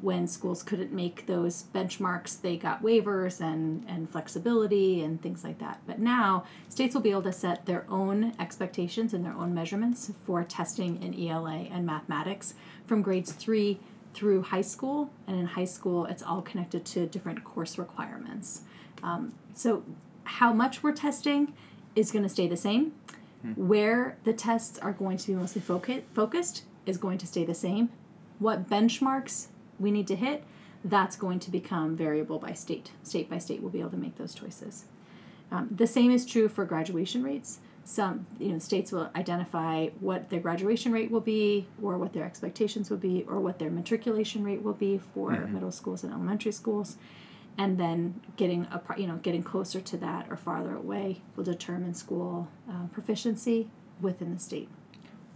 When 0.00 0.28
schools 0.28 0.62
couldn't 0.62 0.92
make 0.92 1.26
those 1.26 1.64
benchmarks 1.74 2.40
they 2.40 2.56
got 2.56 2.82
waivers 2.82 3.40
and, 3.40 3.84
and 3.88 4.08
flexibility 4.08 5.02
and 5.02 5.20
things 5.20 5.42
like 5.42 5.58
that. 5.58 5.80
But 5.86 5.98
now 5.98 6.44
states 6.68 6.94
will 6.94 7.02
be 7.02 7.10
able 7.10 7.22
to 7.22 7.32
set 7.32 7.66
their 7.66 7.84
own 7.90 8.34
expectations 8.38 9.12
and 9.12 9.24
their 9.24 9.34
own 9.34 9.52
measurements 9.52 10.12
for 10.24 10.44
testing 10.44 11.02
in 11.02 11.28
ela 11.28 11.66
and 11.70 11.84
mathematics 11.84 12.54
from 12.86 13.02
grades 13.02 13.32
3 13.32 13.80
through 14.14 14.42
high 14.42 14.62
school. 14.62 15.10
And 15.26 15.38
in 15.38 15.46
high 15.46 15.64
school 15.64 16.06
it's 16.06 16.22
all 16.22 16.42
connected 16.42 16.84
to 16.86 17.06
different 17.06 17.42
course 17.42 17.76
requirements. 17.76 18.62
Um, 19.02 19.34
so 19.54 19.82
how 20.28 20.52
much 20.52 20.82
we're 20.82 20.92
testing 20.92 21.54
is 21.96 22.12
going 22.12 22.22
to 22.22 22.28
stay 22.28 22.46
the 22.46 22.56
same. 22.56 22.92
Where 23.56 24.18
the 24.24 24.32
tests 24.32 24.78
are 24.78 24.92
going 24.92 25.16
to 25.16 25.26
be 25.28 25.34
mostly 25.34 25.62
focu- 25.62 26.02
focused 26.12 26.64
is 26.86 26.98
going 26.98 27.18
to 27.18 27.26
stay 27.26 27.44
the 27.44 27.54
same. 27.54 27.90
What 28.38 28.68
benchmarks 28.68 29.46
we 29.78 29.90
need 29.90 30.06
to 30.08 30.16
hit 30.16 30.44
that's 30.84 31.16
going 31.16 31.38
to 31.40 31.50
become 31.50 31.96
variable 31.96 32.38
by 32.38 32.52
state. 32.52 32.92
State 33.02 33.28
by 33.28 33.38
state 33.38 33.60
we'll 33.60 33.70
be 33.70 33.80
able 33.80 33.90
to 33.90 33.96
make 33.96 34.16
those 34.16 34.34
choices. 34.34 34.84
Um, 35.50 35.68
the 35.74 35.86
same 35.86 36.10
is 36.10 36.26
true 36.26 36.48
for 36.48 36.64
graduation 36.64 37.22
rates. 37.22 37.58
Some 37.84 38.26
you 38.38 38.52
know 38.52 38.58
states 38.58 38.92
will 38.92 39.10
identify 39.16 39.88
what 40.00 40.28
their 40.30 40.40
graduation 40.40 40.92
rate 40.92 41.10
will 41.10 41.22
be 41.22 41.66
or 41.82 41.96
what 41.96 42.12
their 42.12 42.24
expectations 42.24 42.90
will 42.90 42.98
be 42.98 43.24
or 43.26 43.40
what 43.40 43.58
their 43.58 43.70
matriculation 43.70 44.44
rate 44.44 44.62
will 44.62 44.74
be 44.74 44.98
for 45.14 45.30
middle 45.46 45.72
schools 45.72 46.04
and 46.04 46.12
elementary 46.12 46.52
schools 46.52 46.96
and 47.58 47.78
then 47.78 48.20
getting 48.36 48.66
a 48.66 48.80
you 48.96 49.06
know 49.06 49.16
getting 49.16 49.42
closer 49.42 49.80
to 49.80 49.96
that 49.98 50.26
or 50.30 50.36
farther 50.36 50.74
away 50.76 51.20
will 51.36 51.44
determine 51.44 51.92
school 51.92 52.48
uh, 52.70 52.86
proficiency 52.92 53.68
within 54.00 54.32
the 54.32 54.40
state 54.40 54.68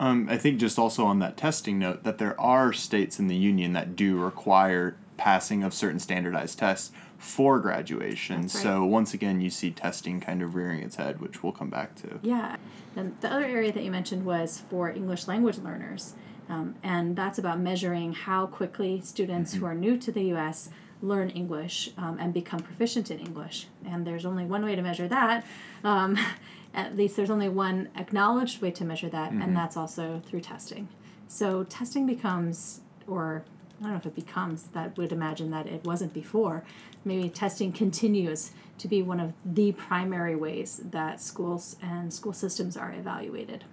Um, 0.00 0.28
I 0.30 0.38
think 0.38 0.58
just 0.58 0.78
also 0.78 1.04
on 1.04 1.18
that 1.18 1.36
testing 1.36 1.78
note 1.78 2.04
that 2.04 2.18
there 2.18 2.40
are 2.40 2.72
states 2.72 3.18
in 3.18 3.26
the 3.26 3.36
union 3.36 3.72
that 3.74 3.96
do 3.96 4.16
require 4.16 4.96
passing 5.16 5.62
of 5.62 5.74
certain 5.74 6.00
standardized 6.00 6.58
tests 6.58 6.92
for 7.18 7.60
graduation. 7.60 8.42
Right. 8.42 8.50
So 8.50 8.84
once 8.84 9.14
again, 9.14 9.40
you 9.40 9.50
see 9.50 9.70
testing 9.70 10.20
kind 10.20 10.42
of 10.42 10.56
rearing 10.56 10.82
its 10.82 10.96
head, 10.96 11.20
which 11.20 11.42
we'll 11.42 11.52
come 11.52 11.70
back 11.70 11.94
to. 12.02 12.18
Yeah. 12.22 12.56
And 12.96 13.16
the 13.20 13.32
other 13.32 13.44
area 13.44 13.72
that 13.72 13.84
you 13.84 13.92
mentioned 13.92 14.24
was 14.24 14.64
for 14.68 14.90
English 14.90 15.28
language 15.28 15.58
learners. 15.58 16.14
Um, 16.48 16.74
and 16.82 17.14
that's 17.14 17.38
about 17.38 17.60
measuring 17.60 18.12
how 18.12 18.46
quickly 18.46 19.00
students 19.00 19.54
who 19.54 19.64
are 19.64 19.74
new 19.74 19.96
to 19.98 20.10
the 20.10 20.24
U.S. 20.34 20.70
learn 21.02 21.30
English 21.30 21.90
um, 21.98 22.16
and 22.18 22.32
become 22.32 22.60
proficient 22.60 23.10
in 23.10 23.18
English. 23.18 23.66
And 23.84 24.06
there's 24.06 24.24
only 24.24 24.44
one 24.44 24.64
way 24.64 24.76
to 24.76 24.82
measure 24.82 25.08
that. 25.08 25.44
Um, 25.84 26.16
at 26.74 26.96
least 26.96 27.16
there's 27.16 27.30
only 27.30 27.48
one 27.48 27.88
acknowledged 27.96 28.62
way 28.62 28.70
to 28.70 28.84
measure 28.84 29.08
that, 29.10 29.32
and 29.32 29.54
that's 29.54 29.76
also 29.76 30.22
through 30.24 30.40
testing. 30.40 30.88
So 31.28 31.64
testing 31.64 32.06
becomes, 32.06 32.80
or 33.06 33.44
I 33.80 33.84
don't 33.84 33.92
know 33.92 33.98
if 33.98 34.06
it 34.06 34.14
becomes, 34.14 34.64
that 34.74 34.96
would 34.96 35.12
imagine 35.12 35.50
that 35.50 35.66
it 35.66 35.84
wasn't 35.84 36.14
before. 36.14 36.64
Maybe 37.04 37.28
testing 37.28 37.72
continues 37.72 38.52
to 38.78 38.88
be 38.88 39.02
one 39.02 39.20
of 39.20 39.32
the 39.44 39.72
primary 39.72 40.36
ways 40.36 40.80
that 40.82 41.20
schools 41.20 41.76
and 41.82 42.12
school 42.12 42.32
systems 42.32 42.76
are 42.76 42.92
evaluated. 42.92 43.64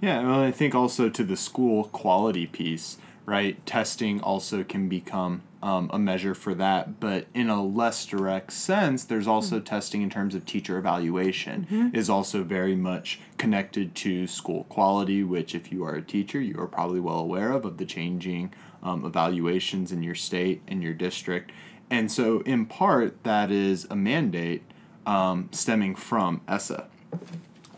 Yeah, 0.00 0.26
well, 0.26 0.40
I 0.40 0.50
think 0.50 0.74
also 0.74 1.08
to 1.08 1.24
the 1.24 1.36
school 1.36 1.84
quality 1.84 2.46
piece, 2.46 2.98
right? 3.26 3.64
Testing 3.66 4.20
also 4.20 4.62
can 4.64 4.88
become 4.88 5.42
um, 5.62 5.90
a 5.92 5.98
measure 5.98 6.34
for 6.34 6.54
that, 6.54 7.00
but 7.00 7.26
in 7.34 7.50
a 7.50 7.62
less 7.64 8.06
direct 8.06 8.52
sense, 8.52 9.04
there's 9.04 9.26
also 9.26 9.58
testing 9.58 10.00
in 10.00 10.08
terms 10.08 10.36
of 10.36 10.46
teacher 10.46 10.78
evaluation 10.78 11.66
is 11.92 12.08
also 12.08 12.44
very 12.44 12.76
much 12.76 13.18
connected 13.36 13.94
to 13.96 14.28
school 14.28 14.64
quality, 14.64 15.24
which, 15.24 15.56
if 15.56 15.72
you 15.72 15.84
are 15.84 15.96
a 15.96 16.02
teacher, 16.02 16.40
you 16.40 16.58
are 16.60 16.68
probably 16.68 17.00
well 17.00 17.18
aware 17.18 17.50
of 17.50 17.64
of 17.64 17.78
the 17.78 17.84
changing 17.84 18.54
um, 18.82 19.04
evaluations 19.04 19.90
in 19.90 20.04
your 20.04 20.14
state 20.14 20.62
and 20.68 20.82
your 20.82 20.94
district, 20.94 21.50
and 21.90 22.12
so 22.12 22.40
in 22.40 22.64
part 22.66 23.24
that 23.24 23.50
is 23.50 23.86
a 23.90 23.96
mandate 23.96 24.62
um, 25.04 25.48
stemming 25.50 25.96
from 25.96 26.40
ESSA. 26.48 26.86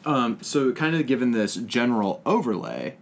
Um, 0.05 0.39
so, 0.43 0.73
kind 0.73 0.95
of 0.95 1.07
given 1.07 1.33
this 1.33 1.57
general 1.57 2.23
overlay, 2.25 2.97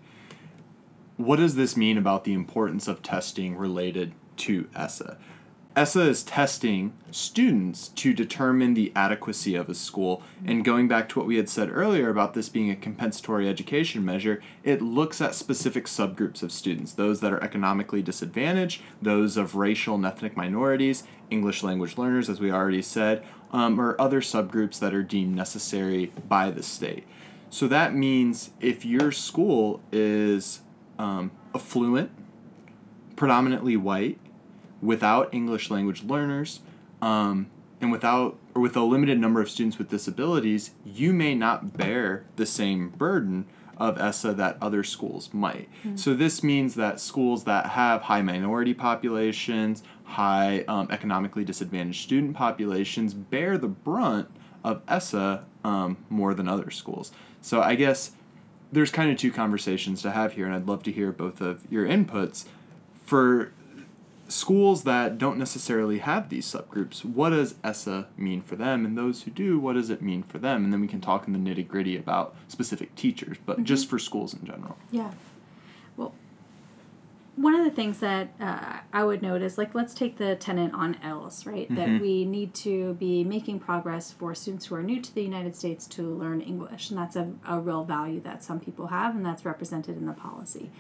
what 1.17 1.37
does 1.37 1.55
this 1.55 1.77
mean 1.77 1.97
about 1.97 2.25
the 2.25 2.35
importance 2.35 2.89
of 2.89 3.03
testing 3.03 3.57
related 3.57 4.13
to 4.37 4.69
ESSA? 4.75 5.17
ESSA 5.77 6.01
is 6.09 6.23
testing 6.23 6.95
students 7.11 7.89
to 7.89 8.15
determine 8.15 8.73
the 8.73 8.91
adequacy 8.97 9.55
of 9.55 9.69
a 9.69 9.75
school. 9.75 10.23
And 10.43 10.65
going 10.65 10.89
back 10.89 11.07
to 11.11 11.19
what 11.19 11.29
we 11.29 11.37
had 11.37 11.51
said 11.51 11.69
earlier 11.71 12.09
about 12.09 12.33
this 12.33 12.49
being 12.49 12.71
a 12.71 12.77
compensatory 12.77 13.47
education 13.47 14.03
measure, 14.03 14.43
it 14.65 14.81
looks 14.81 15.21
at 15.21 15.35
specific 15.35 15.85
subgroups 15.85 16.43
of 16.43 16.51
students 16.51 16.95
those 16.95 17.21
that 17.21 17.33
are 17.33 17.43
economically 17.43 18.01
disadvantaged, 18.01 18.81
those 19.03 19.37
of 19.37 19.55
racial 19.55 19.97
and 19.97 20.07
ethnic 20.07 20.35
minorities, 20.35 21.05
English 21.29 21.63
language 21.63 21.99
learners, 21.99 22.31
as 22.31 22.41
we 22.41 22.51
already 22.51 22.81
said, 22.81 23.23
um, 23.53 23.79
or 23.79 24.01
other 24.01 24.23
subgroups 24.23 24.79
that 24.79 24.95
are 24.95 25.03
deemed 25.03 25.35
necessary 25.35 26.11
by 26.27 26.51
the 26.51 26.63
state. 26.63 27.07
So 27.51 27.69
that 27.69 27.95
means 27.95 28.51
if 28.61 28.87
your 28.87 29.13
school 29.13 29.83
is 29.93 30.61
um, 30.99 31.31
affluent, 31.55 32.11
predominantly 33.17 33.77
white, 33.77 34.19
without 34.83 35.33
English 35.33 35.71
language 35.71 36.05
learners, 36.05 36.61
um, 37.03 37.49
and 37.81 37.93
without 37.93 38.39
or 38.55 38.63
with 38.63 38.77
a 38.77 38.81
limited 38.83 39.19
number 39.19 39.41
of 39.41 39.51
students 39.51 39.79
with 39.79 39.91
disabilities, 39.91 40.71
you 40.85 41.13
may 41.13 41.35
not 41.35 41.77
bear 41.77 42.25
the 42.37 42.47
same 42.47 42.89
burden 42.89 43.45
of 43.77 43.99
ESSA 43.99 44.33
that 44.33 44.57
other 44.63 44.83
schools 44.83 45.29
might. 45.35 45.69
So 45.99 46.15
this 46.15 46.43
means 46.43 46.75
that 46.77 46.99
schools 46.99 47.45
that 47.45 47.67
have 47.67 48.03
high 48.03 48.23
minority 48.23 48.73
populations, 48.73 49.83
high 50.05 50.65
um, 50.67 50.89
economically 50.91 51.45
disadvantaged 51.45 52.03
student 52.03 52.35
populations 52.35 53.13
bear 53.13 53.59
the 53.59 53.69
brunt 53.69 54.29
of 54.65 54.81
ESSA 54.89 55.45
um, 55.65 55.99
more 56.09 56.33
than 56.33 56.49
other 56.49 56.71
schools. 56.71 57.13
So 57.43 57.61
I 57.61 57.75
guess 57.75 58.13
there's 58.73 58.91
kind 58.91 59.11
of 59.11 59.17
two 59.17 59.31
conversations 59.33 60.03
to 60.03 60.11
have 60.11 60.33
here, 60.33 60.47
and 60.47 60.55
I'd 60.55 60.67
love 60.67 60.83
to 60.85 60.93
hear 60.93 61.13
both 61.13 61.41
of 61.41 61.63
your 61.71 61.87
inputs. 61.87 62.47
For 63.05 63.53
schools 64.29 64.83
that 64.85 65.19
don't 65.19 65.39
necessarily 65.39 65.99
have 65.99 66.29
these 66.29 66.47
subgroups, 66.47 67.05
what 67.05 67.31
does 67.31 67.55
ESSA 67.63 68.09
mean 68.17 68.43
for 68.43 68.57
them? 68.57 68.85
And 68.85 68.99
those 68.99 69.23
who 69.23 69.31
do, 69.31 69.59
what 69.59 69.75
does 69.75 69.91
it 69.91 70.03
mean 70.03 70.23
for 70.23 70.39
them? 70.39 70.65
And 70.65 70.73
then 70.73 70.81
we 70.81 70.89
can 70.89 71.01
talk 71.01 71.27
in 71.27 71.33
the 71.33 71.39
nitty 71.39 71.67
gritty 71.67 71.97
about 71.97 72.35
specific 72.49 72.95
teachers, 72.97 73.37
but 73.47 73.57
mm-hmm. 73.57 73.65
just 73.65 73.89
for 73.89 73.99
schools 73.99 74.35
in 74.35 74.45
general. 74.45 74.77
Yeah. 74.91 75.13
Well, 75.97 76.13
one 77.37 77.55
of 77.55 77.65
the 77.65 77.71
things 77.71 78.01
that 78.01 78.29
uh, 78.41 78.79
I 78.93 79.05
would 79.05 79.21
note 79.23 79.43
is 79.43 79.59
like 79.59 79.75
let's 79.75 79.93
take 79.95 80.17
the 80.17 80.37
tenant 80.37 80.73
on 80.75 80.97
ELLs, 81.03 81.45
right? 81.47 81.69
That 81.75 81.89
Mhm. 81.89 82.01
we 82.01 82.25
need 82.25 82.55
to 82.55 82.95
be 82.95 83.25
making 83.25 83.61
progress 83.61 84.11
for 84.11 84.35
students 84.35 84.67
who 84.67 84.75
are 84.75 84.83
new 84.83 85.01
to 85.03 85.15
the 85.15 85.23
United 85.23 85.55
States 85.55 85.87
to 85.89 86.03
learn 86.03 86.41
English, 86.41 86.89
and 86.91 86.99
that's 86.99 87.15
a, 87.15 87.31
a 87.47 87.61
real 87.61 87.85
value 87.85 88.21
that 88.21 88.43
some 88.43 88.59
people 88.59 88.87
have, 88.89 89.15
and 89.15 89.25
that's 89.25 89.45
represented 89.45 89.97
in 89.99 90.07
the 90.07 90.13
policy. 90.15 90.71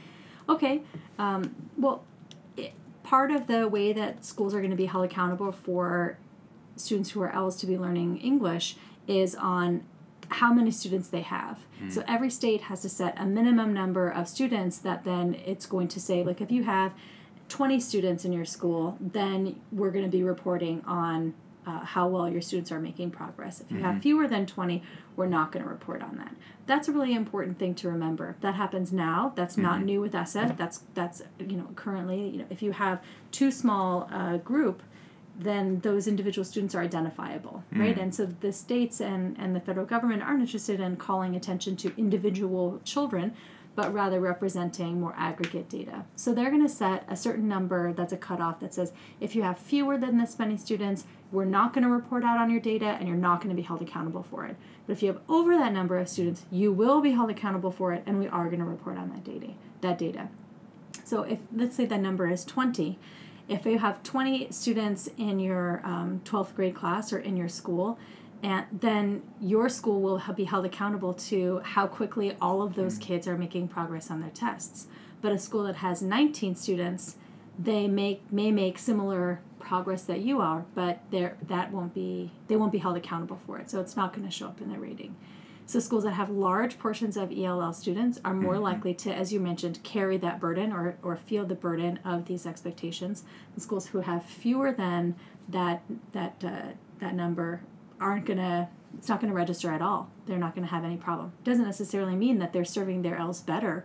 Okay, 0.48 0.82
um, 1.18 1.54
well, 1.76 2.04
it, 2.56 2.72
part 3.02 3.30
of 3.30 3.46
the 3.48 3.68
way 3.68 3.92
that 3.92 4.24
schools 4.24 4.54
are 4.54 4.60
going 4.60 4.70
to 4.70 4.76
be 4.76 4.86
held 4.86 5.04
accountable 5.04 5.52
for 5.52 6.16
students 6.76 7.10
who 7.10 7.20
are 7.22 7.30
ELLs 7.30 7.56
to 7.56 7.66
be 7.66 7.76
learning 7.76 8.18
English 8.18 8.76
is 9.06 9.34
on 9.34 9.82
how 10.28 10.52
many 10.52 10.70
students 10.70 11.08
they 11.08 11.22
have. 11.22 11.64
So 11.90 12.02
every 12.08 12.30
state 12.30 12.62
has 12.62 12.82
to 12.82 12.88
set 12.88 13.14
a 13.18 13.26
minimum 13.26 13.72
number 13.72 14.08
of 14.08 14.28
students 14.28 14.78
that 14.78 15.04
then 15.04 15.34
it's 15.46 15.66
going 15.66 15.88
to 15.88 16.00
say, 16.00 16.22
like, 16.24 16.40
if 16.40 16.50
you 16.50 16.64
have 16.64 16.92
20 17.48 17.78
students 17.80 18.24
in 18.24 18.32
your 18.32 18.44
school, 18.44 18.96
then 19.00 19.60
we're 19.70 19.90
going 19.90 20.04
to 20.04 20.10
be 20.10 20.22
reporting 20.22 20.82
on 20.86 21.34
uh, 21.66 21.80
how 21.80 22.06
well 22.08 22.28
your 22.28 22.40
students 22.40 22.70
are 22.70 22.78
making 22.78 23.10
progress. 23.10 23.60
If 23.60 23.72
you 23.72 23.78
have 23.82 24.00
fewer 24.00 24.28
than 24.28 24.46
20, 24.46 24.82
we're 25.16 25.26
not 25.26 25.50
going 25.50 25.64
to 25.64 25.68
report 25.68 26.00
on 26.00 26.16
that. 26.18 26.34
That's 26.66 26.86
a 26.86 26.92
really 26.92 27.14
important 27.14 27.58
thing 27.58 27.74
to 27.76 27.88
remember. 27.88 28.36
That 28.40 28.54
happens 28.54 28.92
now. 28.92 29.32
That's 29.34 29.56
not 29.56 29.82
new 29.82 30.00
with 30.00 30.14
ESSA. 30.14 30.54
That's 30.56 30.82
that's 30.94 31.22
you 31.40 31.56
know 31.56 31.68
currently 31.74 32.28
you 32.28 32.38
know 32.38 32.44
if 32.50 32.62
you 32.62 32.72
have 32.72 33.02
too 33.32 33.50
small 33.50 34.08
uh, 34.12 34.36
group, 34.38 34.82
then 35.38 35.80
those 35.80 36.06
individual 36.06 36.44
students 36.44 36.74
are 36.74 36.80
identifiable, 36.80 37.62
hmm. 37.72 37.80
right? 37.80 37.98
And 37.98 38.14
so 38.14 38.26
the 38.26 38.52
states 38.52 39.00
and, 39.00 39.36
and 39.38 39.54
the 39.54 39.60
federal 39.60 39.86
government 39.86 40.22
aren't 40.22 40.40
interested 40.40 40.80
in 40.80 40.96
calling 40.96 41.36
attention 41.36 41.76
to 41.76 41.92
individual 41.96 42.80
children, 42.84 43.34
but 43.74 43.92
rather 43.92 44.18
representing 44.18 44.98
more 44.98 45.14
aggregate 45.18 45.68
data. 45.68 46.04
So 46.16 46.32
they're 46.32 46.50
going 46.50 46.62
to 46.62 46.68
set 46.68 47.04
a 47.08 47.16
certain 47.16 47.46
number 47.46 47.92
that's 47.92 48.12
a 48.12 48.16
cutoff 48.16 48.60
that 48.60 48.72
says 48.72 48.92
if 49.20 49.36
you 49.36 49.42
have 49.42 49.58
fewer 49.58 49.98
than 49.98 50.16
this 50.16 50.38
many 50.38 50.56
students, 50.56 51.04
we're 51.30 51.44
not 51.44 51.74
going 51.74 51.84
to 51.84 51.90
report 51.90 52.24
out 52.24 52.38
on 52.38 52.48
your 52.48 52.60
data 52.60 52.86
and 52.86 53.06
you're 53.06 53.16
not 53.16 53.40
going 53.40 53.50
to 53.50 53.54
be 53.54 53.66
held 53.66 53.82
accountable 53.82 54.22
for 54.22 54.46
it. 54.46 54.56
But 54.86 54.94
if 54.94 55.02
you 55.02 55.08
have 55.08 55.20
over 55.28 55.56
that 55.58 55.72
number 55.72 55.98
of 55.98 56.08
students, 56.08 56.46
you 56.50 56.72
will 56.72 57.02
be 57.02 57.10
held 57.10 57.28
accountable 57.28 57.70
for 57.70 57.92
it 57.92 58.02
and 58.06 58.18
we 58.18 58.28
are 58.28 58.46
going 58.46 58.60
to 58.60 58.64
report 58.64 58.96
on 58.96 59.10
that 59.10 59.24
data. 59.24 59.52
That 59.82 59.98
data. 59.98 60.28
So 61.04 61.22
if 61.22 61.38
let's 61.54 61.76
say 61.76 61.84
that 61.84 62.00
number 62.00 62.28
is 62.28 62.44
20, 62.44 62.98
if 63.48 63.64
you 63.64 63.78
have 63.78 64.02
20 64.02 64.50
students 64.50 65.08
in 65.16 65.38
your 65.38 65.80
um, 65.84 66.20
12th 66.24 66.54
grade 66.54 66.74
class 66.74 67.12
or 67.12 67.18
in 67.18 67.36
your 67.36 67.48
school, 67.48 67.98
and 68.42 68.66
then 68.72 69.22
your 69.40 69.68
school 69.68 70.00
will 70.00 70.22
be 70.34 70.44
held 70.44 70.64
accountable 70.64 71.14
to 71.14 71.60
how 71.64 71.86
quickly 71.86 72.36
all 72.40 72.62
of 72.62 72.74
those 72.74 72.98
kids 72.98 73.26
are 73.26 73.36
making 73.36 73.68
progress 73.68 74.10
on 74.10 74.20
their 74.20 74.30
tests. 74.30 74.86
But 75.22 75.32
a 75.32 75.38
school 75.38 75.64
that 75.64 75.76
has 75.76 76.02
19 76.02 76.54
students, 76.54 77.16
they 77.58 77.88
make 77.88 78.30
may 78.30 78.50
make 78.50 78.78
similar 78.78 79.40
progress 79.58 80.02
that 80.02 80.20
you 80.20 80.40
are, 80.40 80.66
but 80.74 81.00
there 81.10 81.36
that 81.48 81.72
won't 81.72 81.94
be 81.94 82.32
they 82.48 82.56
won't 82.56 82.72
be 82.72 82.78
held 82.78 82.96
accountable 82.96 83.40
for 83.46 83.58
it. 83.58 83.70
So 83.70 83.80
it's 83.80 83.96
not 83.96 84.12
going 84.12 84.26
to 84.26 84.30
show 84.30 84.46
up 84.46 84.60
in 84.60 84.68
their 84.68 84.78
rating. 84.78 85.16
So 85.66 85.80
schools 85.80 86.04
that 86.04 86.12
have 86.12 86.30
large 86.30 86.78
portions 86.78 87.16
of 87.16 87.32
ELL 87.36 87.72
students 87.72 88.20
are 88.24 88.32
more 88.32 88.56
likely 88.58 88.94
to, 88.94 89.12
as 89.12 89.32
you 89.32 89.40
mentioned, 89.40 89.82
carry 89.82 90.16
that 90.18 90.38
burden 90.38 90.72
or, 90.72 90.96
or 91.02 91.16
feel 91.16 91.44
the 91.44 91.56
burden 91.56 91.98
of 92.04 92.26
these 92.26 92.46
expectations. 92.46 93.24
And 93.52 93.62
schools 93.62 93.88
who 93.88 94.00
have 94.00 94.24
fewer 94.24 94.70
than 94.72 95.16
that 95.48 95.82
that 96.12 96.42
uh, 96.44 96.72
that 97.00 97.14
number 97.14 97.62
aren't 98.00 98.26
gonna 98.26 98.68
it's 98.96 99.08
not 99.08 99.20
gonna 99.20 99.32
register 99.32 99.70
at 99.72 99.82
all. 99.82 100.08
They're 100.26 100.38
not 100.38 100.54
gonna 100.54 100.68
have 100.68 100.84
any 100.84 100.96
problem. 100.96 101.32
Doesn't 101.42 101.64
necessarily 101.64 102.14
mean 102.14 102.38
that 102.38 102.52
they're 102.52 102.64
serving 102.64 103.02
their 103.02 103.16
L's 103.16 103.40
better. 103.40 103.84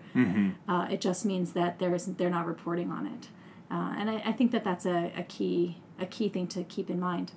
Uh, 0.67 0.87
it 0.91 1.01
just 1.01 1.25
means 1.25 1.53
that 1.53 1.79
there's 1.79 2.05
they're 2.05 2.29
not 2.29 2.45
reporting 2.45 2.91
on 2.91 3.07
it. 3.07 3.29
Uh, 3.71 3.95
and 3.97 4.09
I, 4.09 4.21
I 4.25 4.31
think 4.33 4.51
that 4.51 4.63
that's 4.63 4.85
a, 4.85 5.11
a 5.17 5.23
key 5.23 5.77
a 5.99 6.05
key 6.05 6.29
thing 6.29 6.47
to 6.49 6.63
keep 6.63 6.89
in 6.91 6.99
mind. 6.99 7.31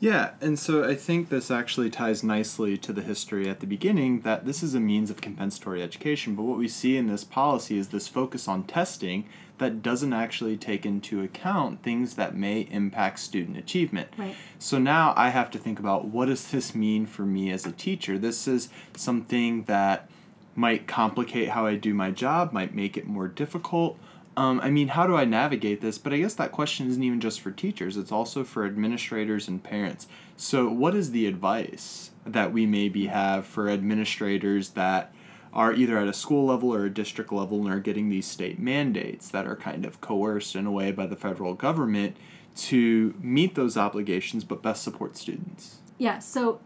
Yeah, 0.00 0.30
and 0.40 0.58
so 0.58 0.84
I 0.88 0.94
think 0.94 1.28
this 1.28 1.50
actually 1.50 1.90
ties 1.90 2.22
nicely 2.22 2.78
to 2.78 2.92
the 2.92 3.02
history 3.02 3.48
at 3.48 3.60
the 3.60 3.66
beginning 3.66 4.20
that 4.20 4.46
this 4.46 4.62
is 4.62 4.74
a 4.74 4.80
means 4.80 5.10
of 5.10 5.20
compensatory 5.20 5.82
education, 5.82 6.36
but 6.36 6.44
what 6.44 6.58
we 6.58 6.68
see 6.68 6.96
in 6.96 7.08
this 7.08 7.24
policy 7.24 7.78
is 7.78 7.88
this 7.88 8.06
focus 8.06 8.46
on 8.46 8.62
testing 8.62 9.24
that 9.58 9.82
doesn't 9.82 10.12
actually 10.12 10.56
take 10.56 10.86
into 10.86 11.20
account 11.20 11.82
things 11.82 12.14
that 12.14 12.36
may 12.36 12.68
impact 12.70 13.18
student 13.18 13.56
achievement. 13.56 14.08
Right. 14.16 14.36
So 14.60 14.78
now 14.78 15.14
I 15.16 15.30
have 15.30 15.50
to 15.50 15.58
think 15.58 15.80
about 15.80 16.04
what 16.04 16.26
does 16.26 16.48
this 16.48 16.76
mean 16.76 17.06
for 17.06 17.22
me 17.22 17.50
as 17.50 17.66
a 17.66 17.72
teacher? 17.72 18.18
This 18.18 18.46
is 18.46 18.68
something 18.94 19.64
that 19.64 20.08
might 20.54 20.86
complicate 20.86 21.50
how 21.50 21.66
I 21.66 21.74
do 21.74 21.92
my 21.92 22.12
job, 22.12 22.52
might 22.52 22.74
make 22.74 22.96
it 22.96 23.06
more 23.06 23.26
difficult. 23.26 23.98
Um, 24.38 24.60
I 24.60 24.70
mean, 24.70 24.86
how 24.86 25.08
do 25.08 25.16
I 25.16 25.24
navigate 25.24 25.80
this? 25.80 25.98
But 25.98 26.12
I 26.12 26.18
guess 26.18 26.34
that 26.34 26.52
question 26.52 26.86
isn't 26.86 27.02
even 27.02 27.18
just 27.18 27.40
for 27.40 27.50
teachers, 27.50 27.96
it's 27.96 28.12
also 28.12 28.44
for 28.44 28.64
administrators 28.64 29.48
and 29.48 29.60
parents. 29.60 30.06
So, 30.36 30.68
what 30.68 30.94
is 30.94 31.10
the 31.10 31.26
advice 31.26 32.12
that 32.24 32.52
we 32.52 32.64
maybe 32.64 33.06
have 33.06 33.48
for 33.48 33.68
administrators 33.68 34.70
that 34.70 35.12
are 35.52 35.72
either 35.72 35.98
at 35.98 36.06
a 36.06 36.12
school 36.12 36.46
level 36.46 36.72
or 36.72 36.84
a 36.84 36.90
district 36.90 37.32
level 37.32 37.62
and 37.62 37.74
are 37.74 37.80
getting 37.80 38.10
these 38.10 38.26
state 38.26 38.60
mandates 38.60 39.28
that 39.30 39.44
are 39.44 39.56
kind 39.56 39.84
of 39.84 40.00
coerced 40.00 40.54
in 40.54 40.66
a 40.66 40.70
way 40.70 40.92
by 40.92 41.06
the 41.06 41.16
federal 41.16 41.54
government 41.54 42.16
to 42.54 43.16
meet 43.20 43.56
those 43.56 43.76
obligations 43.76 44.44
but 44.44 44.62
best 44.62 44.84
support 44.84 45.16
students? 45.16 45.78
Yeah, 45.98 46.20
so 46.20 46.60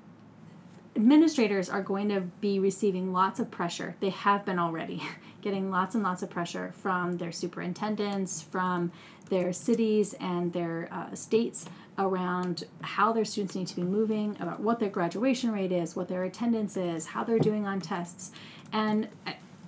administrators 0.94 1.70
are 1.70 1.82
going 1.82 2.11
to 2.11 2.20
be 2.20 2.58
receiving 2.58 3.14
lots 3.14 3.40
of 3.40 3.50
pressure. 3.50 3.96
They 4.00 4.11
have 4.11 4.44
been 4.44 4.58
already 4.58 5.02
getting 5.42 5.70
lots 5.70 5.94
and 5.94 6.02
lots 6.02 6.22
of 6.22 6.31
pressure 6.31 6.72
from 6.76 7.18
their 7.18 7.33
superintendents, 7.33 8.40
from 8.40 8.90
their 9.28 9.52
cities 9.52 10.14
and 10.14 10.52
their 10.52 10.88
uh, 10.90 11.14
states 11.14 11.66
around 11.98 12.64
how 12.81 13.12
their 13.12 13.24
students 13.24 13.55
need 13.55 13.66
to 13.66 13.76
be 13.76 13.83
moving, 13.83 14.37
about 14.40 14.61
what 14.61 14.78
their 14.78 14.88
graduation 14.88 15.52
rate 15.52 15.72
is, 15.72 15.94
what 15.94 16.09
their 16.09 16.24
attendance 16.24 16.76
is, 16.76 17.07
how 17.07 17.22
they're 17.24 17.38
doing 17.38 17.66
on 17.66 17.81
tests. 17.81 18.31
And 18.72 19.09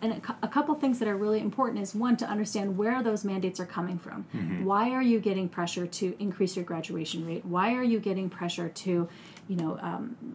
and 0.03 0.13
a, 0.13 0.21
cou- 0.21 0.35
a 0.43 0.49
couple 0.49 0.75
things 0.75 0.99
that 0.99 1.09
are 1.09 1.17
really 1.17 1.41
important 1.41 1.81
is 1.81 1.95
one 1.95 2.17
to 2.19 2.27
understand 2.27 2.77
where 2.77 3.03
those 3.03 3.25
mandates 3.25 3.59
are 3.59 3.65
coming 3.67 3.99
from. 3.99 4.27
Why 4.65 4.91
are 4.91 5.03
you 5.03 5.19
getting 5.19 5.49
pressure 5.49 5.87
to 5.87 6.15
increase 6.19 6.57
your 6.57 6.65
graduation 6.65 7.27
rate? 7.27 7.45
Why 7.45 7.73
are 7.75 7.83
you 7.83 8.01
getting 8.01 8.29
pressure 8.29 8.69
to, 8.69 9.09
you 9.49 9.57
know, 9.57 9.79
um, 9.81 10.17
you 10.21 10.29
know, 10.29 10.35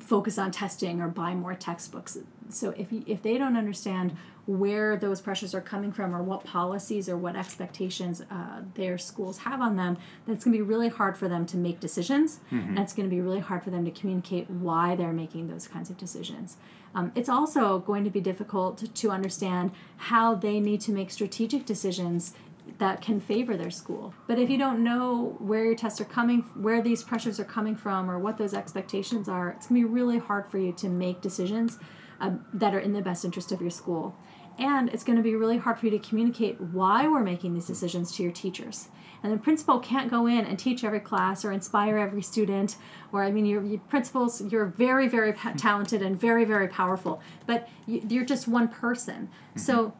focus 0.00 0.38
on 0.38 0.50
testing 0.50 1.00
or 1.00 1.08
buy 1.08 1.34
more 1.34 1.54
textbooks. 1.54 2.18
So 2.48 2.70
if 2.76 2.92
you, 2.92 3.02
if 3.06 3.22
they 3.22 3.38
don't 3.38 3.56
understand 3.56 4.16
where 4.46 4.96
those 4.96 5.20
pressures 5.20 5.54
are 5.54 5.60
coming 5.60 5.92
from 5.92 6.14
or 6.14 6.22
what 6.22 6.42
policies 6.44 7.08
or 7.08 7.16
what 7.16 7.36
expectations 7.36 8.22
uh, 8.30 8.62
their 8.74 8.98
schools 8.98 9.38
have 9.38 9.60
on 9.60 9.76
them, 9.76 9.96
then 10.26 10.34
it's 10.34 10.44
going 10.44 10.56
to 10.56 10.58
be 10.58 10.62
really 10.62 10.88
hard 10.88 11.16
for 11.16 11.28
them 11.28 11.46
to 11.46 11.56
make 11.56 11.78
decisions, 11.78 12.40
and 12.50 12.78
it's 12.78 12.92
going 12.92 13.08
to 13.08 13.14
be 13.14 13.20
really 13.20 13.38
hard 13.38 13.62
for 13.62 13.70
them 13.70 13.84
to 13.84 13.90
communicate 13.90 14.50
why 14.50 14.96
they're 14.96 15.12
making 15.12 15.46
those 15.48 15.68
kinds 15.68 15.88
of 15.90 15.96
decisions. 15.96 16.56
Um, 16.94 17.12
it's 17.14 17.28
also 17.28 17.78
going 17.78 18.02
to 18.02 18.10
be 18.10 18.20
difficult 18.20 18.78
to, 18.78 18.88
to 18.88 19.10
understand 19.10 19.70
how 19.96 20.34
they 20.34 20.58
need 20.58 20.80
to 20.80 20.92
make 20.92 21.12
strategic 21.12 21.64
decisions 21.64 22.34
that 22.80 23.00
can 23.00 23.20
favor 23.20 23.56
their 23.56 23.70
school. 23.70 24.12
But 24.26 24.38
if 24.38 24.50
you 24.50 24.58
don't 24.58 24.82
know 24.82 25.36
where 25.38 25.64
your 25.64 25.76
tests 25.76 26.00
are 26.00 26.06
coming, 26.06 26.40
where 26.54 26.82
these 26.82 27.04
pressures 27.04 27.38
are 27.38 27.44
coming 27.44 27.76
from, 27.76 28.10
or 28.10 28.18
what 28.18 28.36
those 28.36 28.54
expectations 28.54 29.28
are, 29.28 29.50
it's 29.50 29.68
gonna 29.68 29.80
be 29.80 29.84
really 29.84 30.18
hard 30.18 30.50
for 30.50 30.58
you 30.58 30.72
to 30.72 30.88
make 30.88 31.20
decisions 31.20 31.78
um, 32.20 32.44
that 32.52 32.74
are 32.74 32.80
in 32.80 32.92
the 32.92 33.02
best 33.02 33.24
interest 33.24 33.52
of 33.52 33.60
your 33.60 33.70
school. 33.70 34.16
And 34.58 34.90
it's 34.90 35.04
going 35.04 35.16
to 35.16 35.22
be 35.22 35.34
really 35.34 35.56
hard 35.56 35.78
for 35.78 35.86
you 35.86 35.92
to 35.92 35.98
communicate 35.98 36.60
why 36.60 37.08
we're 37.08 37.22
making 37.22 37.54
these 37.54 37.66
decisions 37.66 38.14
to 38.16 38.22
your 38.22 38.32
teachers. 38.32 38.88
And 39.22 39.32
the 39.32 39.38
principal 39.38 39.78
can't 39.78 40.10
go 40.10 40.26
in 40.26 40.44
and 40.44 40.58
teach 40.58 40.84
every 40.84 41.00
class 41.00 41.44
or 41.44 41.52
inspire 41.52 41.98
every 41.98 42.22
student. 42.22 42.76
Or, 43.12 43.22
I 43.22 43.30
mean, 43.30 43.46
your, 43.46 43.62
your 43.64 43.80
principals, 43.80 44.42
you're 44.50 44.66
very, 44.66 45.08
very 45.08 45.32
talented 45.56 46.02
and 46.02 46.18
very, 46.18 46.44
very 46.44 46.68
powerful, 46.68 47.20
but 47.46 47.68
you, 47.86 48.02
you're 48.08 48.24
just 48.24 48.48
one 48.48 48.68
person. 48.68 49.30
So, 49.56 49.94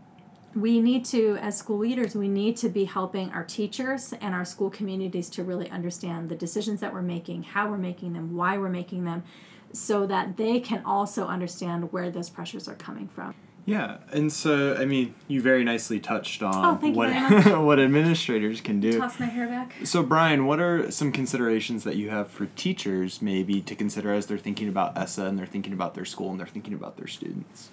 we 0.55 0.81
need 0.81 1.05
to 1.05 1.37
as 1.41 1.57
school 1.57 1.79
leaders 1.79 2.15
we 2.17 2.29
need 2.29 2.57
to 2.57 2.69
be 2.69 2.85
helping 2.85 3.31
our 3.31 3.45
teachers 3.45 4.13
and 4.21 4.35
our 4.35 4.45
school 4.45 4.69
communities 4.71 5.29
to 5.31 5.45
really 5.45 5.71
understand 5.71 6.29
the 6.29 6.35
decisions 6.35 6.81
that 6.81 6.93
we're 6.93 7.03
making 7.03 7.43
how 7.43 7.69
we're 7.71 7.79
making 7.79 8.13
them 8.15 8.35
why 8.35 8.59
we're 8.59 8.69
making 8.69 9.05
them 9.05 9.23
so 9.73 10.07
that 10.07 10.37
they 10.37 10.59
can 10.59 10.83
also 10.85 11.27
understand 11.27 11.93
where 11.93 12.11
those 12.11 12.29
pressures 12.29 12.67
are 12.67 12.75
coming 12.75 13.07
from 13.07 13.33
Yeah, 13.67 13.99
and 14.13 14.33
so 14.33 14.75
I 14.77 14.85
mean, 14.87 15.15
you 15.29 15.41
very 15.43 15.63
nicely 15.63 16.01
touched 16.01 16.43
on 16.43 16.81
Oh, 16.83 16.91
what 16.91 17.11
what 17.69 17.79
administrators 17.79 18.61
can 18.61 18.81
do. 18.81 18.99
toss 18.99 19.21
my 19.21 19.27
hair 19.27 19.47
back 19.47 19.75
So 19.85 20.03
Brian, 20.03 20.47
what 20.47 20.59
are 20.59 20.91
some 20.91 21.13
considerations 21.13 21.85
that 21.85 21.95
you 21.95 22.11
have 22.11 22.29
for 22.29 22.47
teachers 22.57 23.23
maybe 23.23 23.61
to 23.61 23.75
consider 23.77 24.13
as 24.13 24.27
they're 24.27 24.39
thinking 24.39 24.69
about 24.69 24.99
ESSA 24.99 25.27
and 25.27 25.39
they're 25.39 25.47
thinking 25.55 25.73
about 25.73 25.95
their 25.95 26.07
school 26.07 26.31
and 26.33 26.41
they're 26.41 26.47
thinking 26.57 26.75
about 26.75 26.97
their 26.97 27.07
students? 27.07 27.71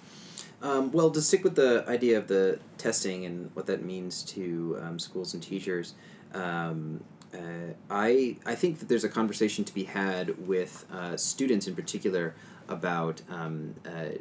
Um, 0.60 0.90
well, 0.90 1.10
to 1.10 1.22
stick 1.22 1.44
with 1.44 1.54
the 1.54 1.84
idea 1.86 2.18
of 2.18 2.26
the 2.26 2.58
testing 2.78 3.24
and 3.24 3.50
what 3.54 3.66
that 3.66 3.84
means 3.84 4.22
to 4.24 4.78
um, 4.82 4.98
schools 4.98 5.32
and 5.34 5.42
teachers, 5.42 5.94
um, 6.34 7.04
uh, 7.32 7.74
I 7.90 8.36
I 8.44 8.54
think 8.54 8.80
that 8.80 8.88
there's 8.88 9.04
a 9.04 9.08
conversation 9.08 9.64
to 9.64 9.74
be 9.74 9.84
had 9.84 10.46
with 10.48 10.84
uh, 10.92 11.16
students 11.16 11.68
in 11.68 11.76
particular 11.76 12.34
about 12.68 13.22
um, 13.30 13.74
uh, 13.86 14.16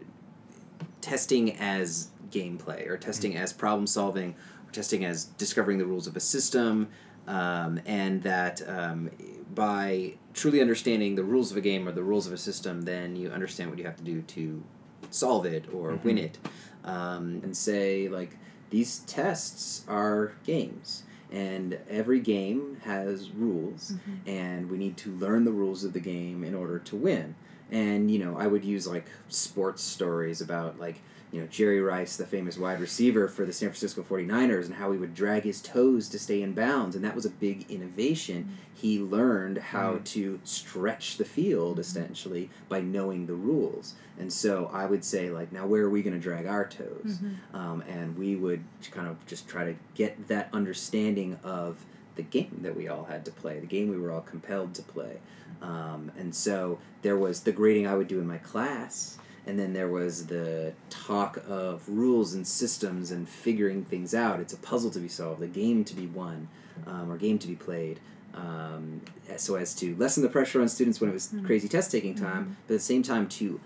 testing 1.01 1.57
as 1.57 2.09
gameplay 2.29 2.87
or 2.87 2.97
testing 2.97 3.35
as 3.35 3.53
problem 3.53 3.87
solving 3.87 4.35
or 4.67 4.71
testing 4.71 5.05
as 5.05 5.25
discovering 5.25 5.77
the 5.77 5.85
rules 5.85 6.05
of 6.05 6.15
a 6.15 6.19
system, 6.19 6.89
um, 7.27 7.79
and 7.85 8.21
that 8.23 8.61
um, 8.69 9.09
by 9.55 10.13
truly 10.33 10.61
understanding 10.61 11.15
the 11.15 11.23
rules 11.23 11.49
of 11.49 11.57
a 11.57 11.61
game 11.61 11.87
or 11.87 11.91
the 11.91 12.03
rules 12.03 12.27
of 12.27 12.33
a 12.33 12.37
system, 12.37 12.83
then 12.83 13.15
you 13.15 13.31
understand 13.31 13.71
what 13.71 13.79
you 13.79 13.85
have 13.85 13.97
to 13.97 14.03
do 14.03 14.21
to 14.21 14.63
solve 15.09 15.45
it 15.45 15.65
or 15.73 15.91
Mm-hmm. 15.93 16.07
win 16.07 16.17
it. 16.17 16.37
Um, 16.83 17.41
and 17.43 17.55
say, 17.55 18.07
like, 18.07 18.37
these 18.69 18.99
tests 18.99 19.83
are 19.87 20.33
games. 20.45 21.03
And 21.29 21.77
every 21.89 22.21
game 22.21 22.77
has 22.85 23.31
rules, 23.31 23.93
and 24.25 24.71
we 24.71 24.77
need 24.77 24.95
to 24.97 25.11
learn 25.11 25.43
the 25.43 25.51
rules 25.51 25.83
of 25.83 25.91
the 25.91 25.99
game 25.99 26.45
in 26.45 26.55
order 26.55 26.79
to 26.79 26.95
win. 26.95 27.35
And, 27.69 28.09
you 28.09 28.19
know, 28.19 28.37
I 28.37 28.47
would 28.47 28.63
use 28.63 28.87
like 28.87 29.07
sports 29.27 29.83
stories 29.83 30.39
about 30.39 30.79
like, 30.79 31.01
you 31.31 31.41
know, 31.41 31.47
Jerry 31.47 31.81
Rice, 31.81 32.15
the 32.15 32.25
famous 32.25 32.57
wide 32.57 32.79
receiver 32.79 33.27
for 33.27 33.45
the 33.45 33.51
San 33.51 33.69
Francisco 33.69 34.01
49ers, 34.01 34.65
and 34.65 34.75
how 34.75 34.91
he 34.91 34.97
would 34.97 35.13
drag 35.13 35.43
his 35.43 35.61
toes 35.61 36.07
to 36.09 36.19
stay 36.19 36.41
in 36.41 36.53
bounds. 36.53 36.95
And 36.95 37.03
that 37.03 37.15
was 37.15 37.25
a 37.25 37.29
big 37.29 37.69
innovation. 37.69 38.57
He 38.73 38.99
learned 38.99 39.57
how 39.57 39.99
to 40.05 40.39
stretch 40.43 41.17
the 41.17 41.25
field 41.25 41.79
essentially 41.79 42.49
by 42.69 42.79
knowing 42.81 43.25
the 43.25 43.33
rules. 43.33 43.95
And 44.19 44.31
so 44.31 44.69
I 44.73 44.85
would 44.85 45.03
say, 45.03 45.29
like, 45.29 45.51
now 45.51 45.67
where 45.67 45.83
are 45.83 45.89
we 45.89 46.01
going 46.01 46.13
to 46.13 46.19
drag 46.19 46.45
our 46.45 46.67
toes? 46.67 47.19
Um, 47.53 47.83
and 47.87 48.17
we 48.17 48.35
would 48.35 48.63
kind 48.91 49.07
of 49.07 49.23
just 49.25 49.47
try 49.47 49.65
to 49.65 49.75
get 49.95 50.27
that 50.29 50.49
understanding 50.53 51.39
of 51.43 51.85
the 52.15 52.23
game 52.23 52.59
that 52.63 52.75
we 52.75 52.87
all 52.87 53.03
had 53.05 53.23
to 53.25 53.31
play, 53.31 53.59
the 53.59 53.67
game 53.67 53.89
we 53.89 53.97
were 53.97 54.11
all 54.11 54.21
compelled 54.21 54.73
to 54.75 54.81
play. 54.81 55.17
Um, 55.61 56.11
and 56.17 56.33
so 56.33 56.79
there 57.01 57.15
was 57.17 57.41
the 57.41 57.51
grading 57.51 57.87
I 57.87 57.95
would 57.95 58.07
do 58.07 58.19
in 58.19 58.27
my 58.27 58.37
class, 58.39 59.17
and 59.47 59.57
then 59.57 59.73
there 59.73 59.87
was 59.87 60.27
the 60.27 60.73
talk 60.89 61.37
of 61.47 61.87
rules 61.87 62.33
and 62.33 62.45
systems 62.45 63.11
and 63.11 63.27
figuring 63.27 63.83
things 63.85 64.13
out. 64.13 64.39
It's 64.39 64.53
a 64.53 64.57
puzzle 64.57 64.91
to 64.91 64.99
be 64.99 65.07
solved, 65.07 65.41
a 65.41 65.47
game 65.47 65.83
to 65.85 65.95
be 65.95 66.05
won, 66.07 66.49
um, 66.85 67.11
or 67.11 67.17
game 67.17 67.39
to 67.39 67.47
be 67.47 67.55
played. 67.55 67.99
Um, 68.33 69.01
so 69.37 69.55
as 69.55 69.73
to 69.75 69.95
lessen 69.95 70.21
the 70.21 70.29
pressure 70.29 70.61
on 70.61 70.67
students 70.69 70.99
when 71.01 71.09
it 71.09 71.13
was 71.13 71.33
crazy 71.45 71.67
test 71.67 71.91
taking 71.91 72.13
time, 72.13 72.57
but 72.67 72.73
at 72.75 72.77
the 72.77 72.83
same 72.83 73.01
time 73.03 73.27
to 73.29 73.59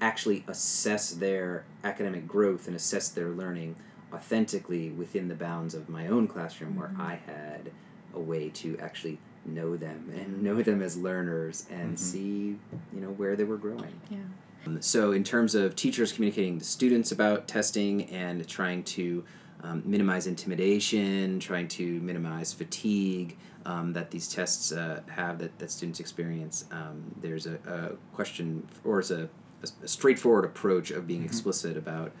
actually 0.00 0.44
assess 0.46 1.10
their 1.12 1.64
academic 1.82 2.26
growth 2.28 2.66
and 2.66 2.76
assess 2.76 3.08
their 3.08 3.28
learning 3.28 3.74
authentically 4.12 4.90
within 4.90 5.28
the 5.28 5.34
bounds 5.34 5.74
of 5.74 5.88
my 5.88 6.06
own 6.06 6.26
classroom 6.28 6.76
where 6.76 6.90
I 6.98 7.18
had 7.26 7.70
a 8.14 8.20
way 8.20 8.48
to 8.50 8.76
actually 8.78 9.18
know 9.44 9.76
them 9.76 10.10
and 10.16 10.42
know 10.42 10.60
them 10.62 10.82
as 10.82 10.96
learners 10.96 11.66
and 11.70 11.98
see 11.98 12.56
you 12.92 13.00
know 13.00 13.08
where 13.10 13.34
they 13.36 13.44
were 13.44 13.56
growing 13.56 14.00
Yeah. 14.10 14.18
Um, 14.66 14.82
so 14.82 15.12
in 15.12 15.24
terms 15.24 15.54
of 15.54 15.76
teachers 15.76 16.12
communicating 16.12 16.58
to 16.58 16.64
students 16.64 17.12
about 17.12 17.48
testing 17.48 18.04
and 18.10 18.46
trying 18.46 18.82
to 18.84 19.24
um, 19.62 19.82
minimize 19.84 20.26
intimidation 20.26 21.40
trying 21.40 21.68
to 21.68 22.00
minimize 22.00 22.52
fatigue 22.52 23.36
um, 23.66 23.92
that 23.92 24.10
these 24.10 24.28
tests 24.28 24.72
uh, 24.72 25.00
have 25.08 25.38
that, 25.38 25.58
that 25.58 25.70
students 25.70 26.00
experience 26.00 26.64
um, 26.70 27.02
there's 27.20 27.46
a, 27.46 27.58
a 27.66 28.14
question 28.14 28.66
or 28.84 29.00
is 29.00 29.10
a, 29.10 29.28
a, 29.62 29.68
a 29.84 29.88
straightforward 29.88 30.44
approach 30.44 30.90
of 30.90 31.06
being 31.06 31.24
explicit 31.24 31.76
about 31.76 32.12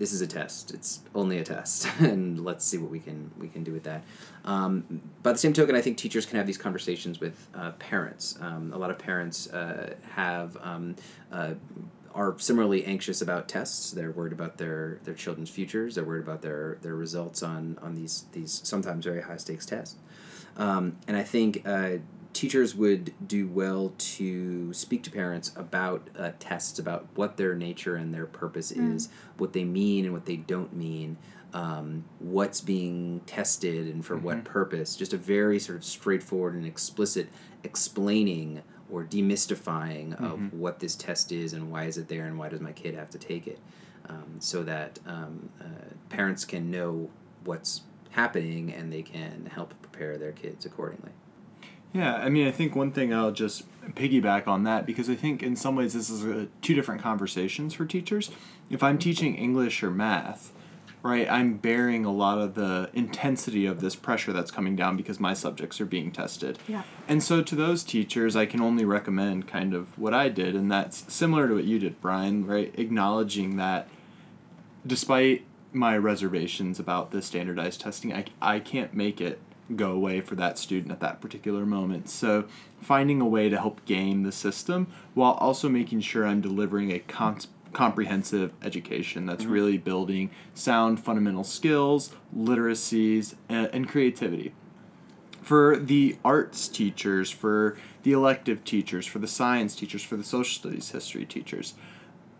this 0.00 0.14
is 0.14 0.22
a 0.22 0.26
test. 0.26 0.72
It's 0.72 1.00
only 1.14 1.38
a 1.38 1.44
test, 1.44 1.86
and 2.00 2.42
let's 2.42 2.64
see 2.64 2.78
what 2.78 2.90
we 2.90 2.98
can 2.98 3.30
we 3.38 3.48
can 3.48 3.62
do 3.62 3.72
with 3.72 3.84
that. 3.84 4.02
Um, 4.44 5.02
by 5.22 5.32
the 5.32 5.38
same 5.38 5.52
token, 5.52 5.76
I 5.76 5.82
think 5.82 5.98
teachers 5.98 6.26
can 6.26 6.38
have 6.38 6.46
these 6.46 6.58
conversations 6.58 7.20
with 7.20 7.48
uh, 7.54 7.72
parents. 7.72 8.36
Um, 8.40 8.72
a 8.72 8.78
lot 8.78 8.90
of 8.90 8.98
parents 8.98 9.48
uh, 9.52 9.94
have 10.14 10.56
um, 10.62 10.96
uh, 11.30 11.52
are 12.14 12.34
similarly 12.38 12.84
anxious 12.86 13.20
about 13.20 13.46
tests. 13.46 13.90
They're 13.90 14.10
worried 14.10 14.32
about 14.32 14.56
their 14.56 15.00
their 15.04 15.14
children's 15.14 15.50
futures. 15.50 15.94
They're 15.94 16.04
worried 16.04 16.24
about 16.24 16.40
their 16.40 16.78
their 16.80 16.94
results 16.94 17.42
on 17.42 17.78
on 17.82 17.94
these 17.94 18.24
these 18.32 18.62
sometimes 18.64 19.04
very 19.04 19.20
high 19.20 19.36
stakes 19.36 19.66
tests. 19.66 19.96
Um, 20.56 20.96
and 21.06 21.16
I 21.16 21.22
think 21.22 21.62
uh, 21.66 21.98
teachers 22.32 22.74
would 22.74 23.12
do 23.26 23.48
well 23.48 23.92
to 23.98 24.72
speak 24.72 25.02
to 25.02 25.10
parents 25.10 25.52
about 25.56 26.08
uh, 26.18 26.30
tests, 26.38 26.78
about 26.78 27.06
what 27.14 27.36
their 27.36 27.54
nature 27.54 27.96
and 27.96 28.14
their 28.14 28.26
purpose 28.26 28.70
is, 28.70 29.08
what 29.36 29.52
they 29.52 29.64
mean 29.64 30.04
and 30.04 30.14
what 30.14 30.26
they 30.26 30.36
don't 30.36 30.72
mean, 30.74 31.16
um, 31.52 32.04
what's 32.18 32.60
being 32.60 33.20
tested 33.26 33.92
and 33.92 34.04
for 34.04 34.16
what 34.16 34.44
purpose. 34.44 34.96
Just 34.96 35.12
a 35.12 35.16
very 35.16 35.58
sort 35.58 35.78
of 35.78 35.84
straightforward 35.84 36.54
and 36.54 36.66
explicit 36.66 37.28
explaining 37.64 38.62
or 38.90 39.04
demystifying 39.04 40.20
of 40.20 40.52
what 40.52 40.80
this 40.80 40.96
test 40.96 41.32
is 41.32 41.52
and 41.52 41.70
why 41.70 41.84
is 41.84 41.98
it 41.98 42.08
there 42.08 42.26
and 42.26 42.38
why 42.38 42.48
does 42.48 42.60
my 42.60 42.72
kid 42.72 42.94
have 42.94 43.10
to 43.10 43.18
take 43.18 43.46
it, 43.46 43.58
um, 44.08 44.36
so 44.38 44.62
that 44.62 44.98
um, 45.06 45.48
uh, 45.60 45.64
parents 46.08 46.44
can 46.44 46.70
know 46.70 47.08
what's 47.44 47.82
happening 48.10 48.72
and 48.72 48.92
they 48.92 49.02
can 49.02 49.48
help 49.52 49.74
prepare 49.82 50.18
their 50.18 50.32
kids 50.32 50.66
accordingly. 50.66 51.12
Yeah, 51.92 52.14
I 52.16 52.28
mean, 52.28 52.46
I 52.46 52.52
think 52.52 52.76
one 52.76 52.92
thing 52.92 53.12
I'll 53.12 53.32
just 53.32 53.64
piggyback 53.94 54.46
on 54.46 54.64
that 54.64 54.86
because 54.86 55.10
I 55.10 55.14
think 55.14 55.42
in 55.42 55.56
some 55.56 55.74
ways 55.74 55.94
this 55.94 56.10
is 56.10 56.24
a, 56.24 56.46
two 56.62 56.74
different 56.74 57.02
conversations 57.02 57.74
for 57.74 57.84
teachers. 57.84 58.30
If 58.68 58.82
I'm 58.82 58.98
teaching 58.98 59.34
English 59.34 59.82
or 59.82 59.90
math, 59.90 60.52
right, 61.02 61.28
I'm 61.30 61.54
bearing 61.54 62.04
a 62.04 62.12
lot 62.12 62.38
of 62.38 62.54
the 62.54 62.90
intensity 62.92 63.66
of 63.66 63.80
this 63.80 63.96
pressure 63.96 64.32
that's 64.32 64.50
coming 64.50 64.76
down 64.76 64.96
because 64.96 65.18
my 65.18 65.34
subjects 65.34 65.80
are 65.80 65.86
being 65.86 66.12
tested. 66.12 66.58
Yeah. 66.68 66.82
And 67.08 67.22
so 67.22 67.42
to 67.42 67.54
those 67.56 67.82
teachers, 67.82 68.36
I 68.36 68.46
can 68.46 68.60
only 68.60 68.84
recommend 68.84 69.48
kind 69.48 69.74
of 69.74 69.98
what 69.98 70.14
I 70.14 70.28
did, 70.28 70.54
and 70.54 70.70
that's 70.70 71.12
similar 71.12 71.48
to 71.48 71.54
what 71.54 71.64
you 71.64 71.78
did, 71.78 72.00
Brian, 72.00 72.46
right? 72.46 72.72
Acknowledging 72.78 73.56
that 73.56 73.88
despite 74.86 75.44
my 75.72 75.96
reservations 75.96 76.78
about 76.78 77.10
the 77.10 77.22
standardized 77.22 77.80
testing, 77.80 78.12
I, 78.12 78.26
I 78.40 78.60
can't 78.60 78.94
make 78.94 79.20
it 79.20 79.40
go 79.76 79.92
away 79.92 80.20
for 80.20 80.34
that 80.36 80.58
student 80.58 80.92
at 80.92 81.00
that 81.00 81.20
particular 81.20 81.64
moment. 81.64 82.08
So 82.08 82.46
finding 82.80 83.20
a 83.20 83.26
way 83.26 83.48
to 83.48 83.58
help 83.58 83.84
game 83.84 84.22
the 84.22 84.32
system 84.32 84.88
while 85.14 85.32
also 85.32 85.68
making 85.68 86.00
sure 86.00 86.26
I'm 86.26 86.40
delivering 86.40 86.90
a 86.92 86.98
con- 86.98 87.38
comprehensive 87.72 88.52
education 88.62 89.26
that's 89.26 89.44
mm-hmm. 89.44 89.52
really 89.52 89.78
building 89.78 90.30
sound 90.54 91.00
fundamental 91.00 91.44
skills, 91.44 92.14
literacies, 92.36 93.34
and, 93.48 93.68
and 93.72 93.88
creativity 93.88 94.52
for 95.42 95.76
the 95.76 96.16
arts 96.24 96.68
teachers, 96.68 97.30
for 97.30 97.76
the 98.02 98.12
elective 98.12 98.62
teachers, 98.64 99.06
for 99.06 99.18
the 99.18 99.26
science 99.26 99.74
teachers, 99.74 100.02
for 100.02 100.16
the 100.16 100.24
social 100.24 100.54
studies 100.54 100.90
history 100.90 101.24
teachers. 101.24 101.74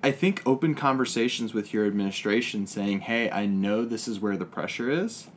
I 0.03 0.13
think 0.13 0.43
open 0.47 0.75
conversations 0.75 1.53
with 1.53 1.75
your 1.75 1.87
administration 1.87 2.67
saying, 2.67 3.01
hey, 3.01 3.31
I 3.31 3.47
know 3.47 3.85
this 3.85 4.09
is 4.09 4.21
where 4.21 4.37
the 4.37 4.45
pressure 4.45 4.91
is. 4.91 5.29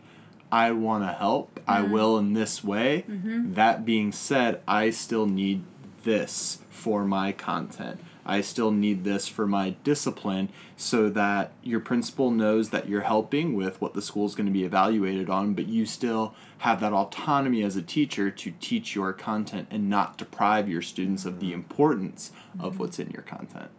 I 0.54 0.70
want 0.72 1.04
to 1.04 1.12
help. 1.12 1.60
I 1.68 1.82
mm-hmm. 1.82 1.92
will 1.92 2.18
in 2.20 2.34
this 2.34 2.64
way. 2.64 3.06
Mm-hmm. 3.10 3.56
That 3.56 3.86
being 3.86 4.12
said, 4.12 4.62
I 4.68 4.92
still 4.92 5.26
need 5.26 5.64
this 6.04 6.60
for 6.70 7.04
my 7.06 7.32
content. 7.32 8.00
I 8.24 8.42
still 8.42 8.70
need 8.70 9.04
this 9.04 9.28
for 9.28 9.48
my 9.48 9.72
discipline 9.84 10.50
so 10.78 11.10
that 11.10 11.54
your 11.64 11.80
principal 11.80 12.30
knows 12.30 12.70
that 12.70 12.88
you're 12.88 13.02
helping 13.02 13.56
with 13.56 13.82
what 13.82 13.96
the 13.96 14.02
school's 14.02 14.36
going 14.36 14.46
to 14.46 14.52
be 14.52 14.64
evaluated 14.64 15.28
on, 15.28 15.56
but 15.56 15.68
you 15.68 15.88
still 15.88 16.36
have 16.60 16.80
that 16.82 16.94
autonomy 16.94 17.64
as 17.64 17.76
a 17.76 17.82
teacher 17.82 18.30
to 18.30 18.54
teach 18.62 18.94
your 18.94 19.12
content 19.12 19.68
and 19.72 19.90
not 19.90 20.20
deprive 20.20 20.70
your 20.70 20.84
students 20.84 21.26
of 21.26 21.40
the 21.40 21.48
mm-hmm. 21.48 21.56
importance 21.56 22.32
of 22.60 22.78
what's 22.78 23.00
in 23.00 23.10
your 23.10 23.24
content. 23.24 23.72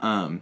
Um, 0.00 0.40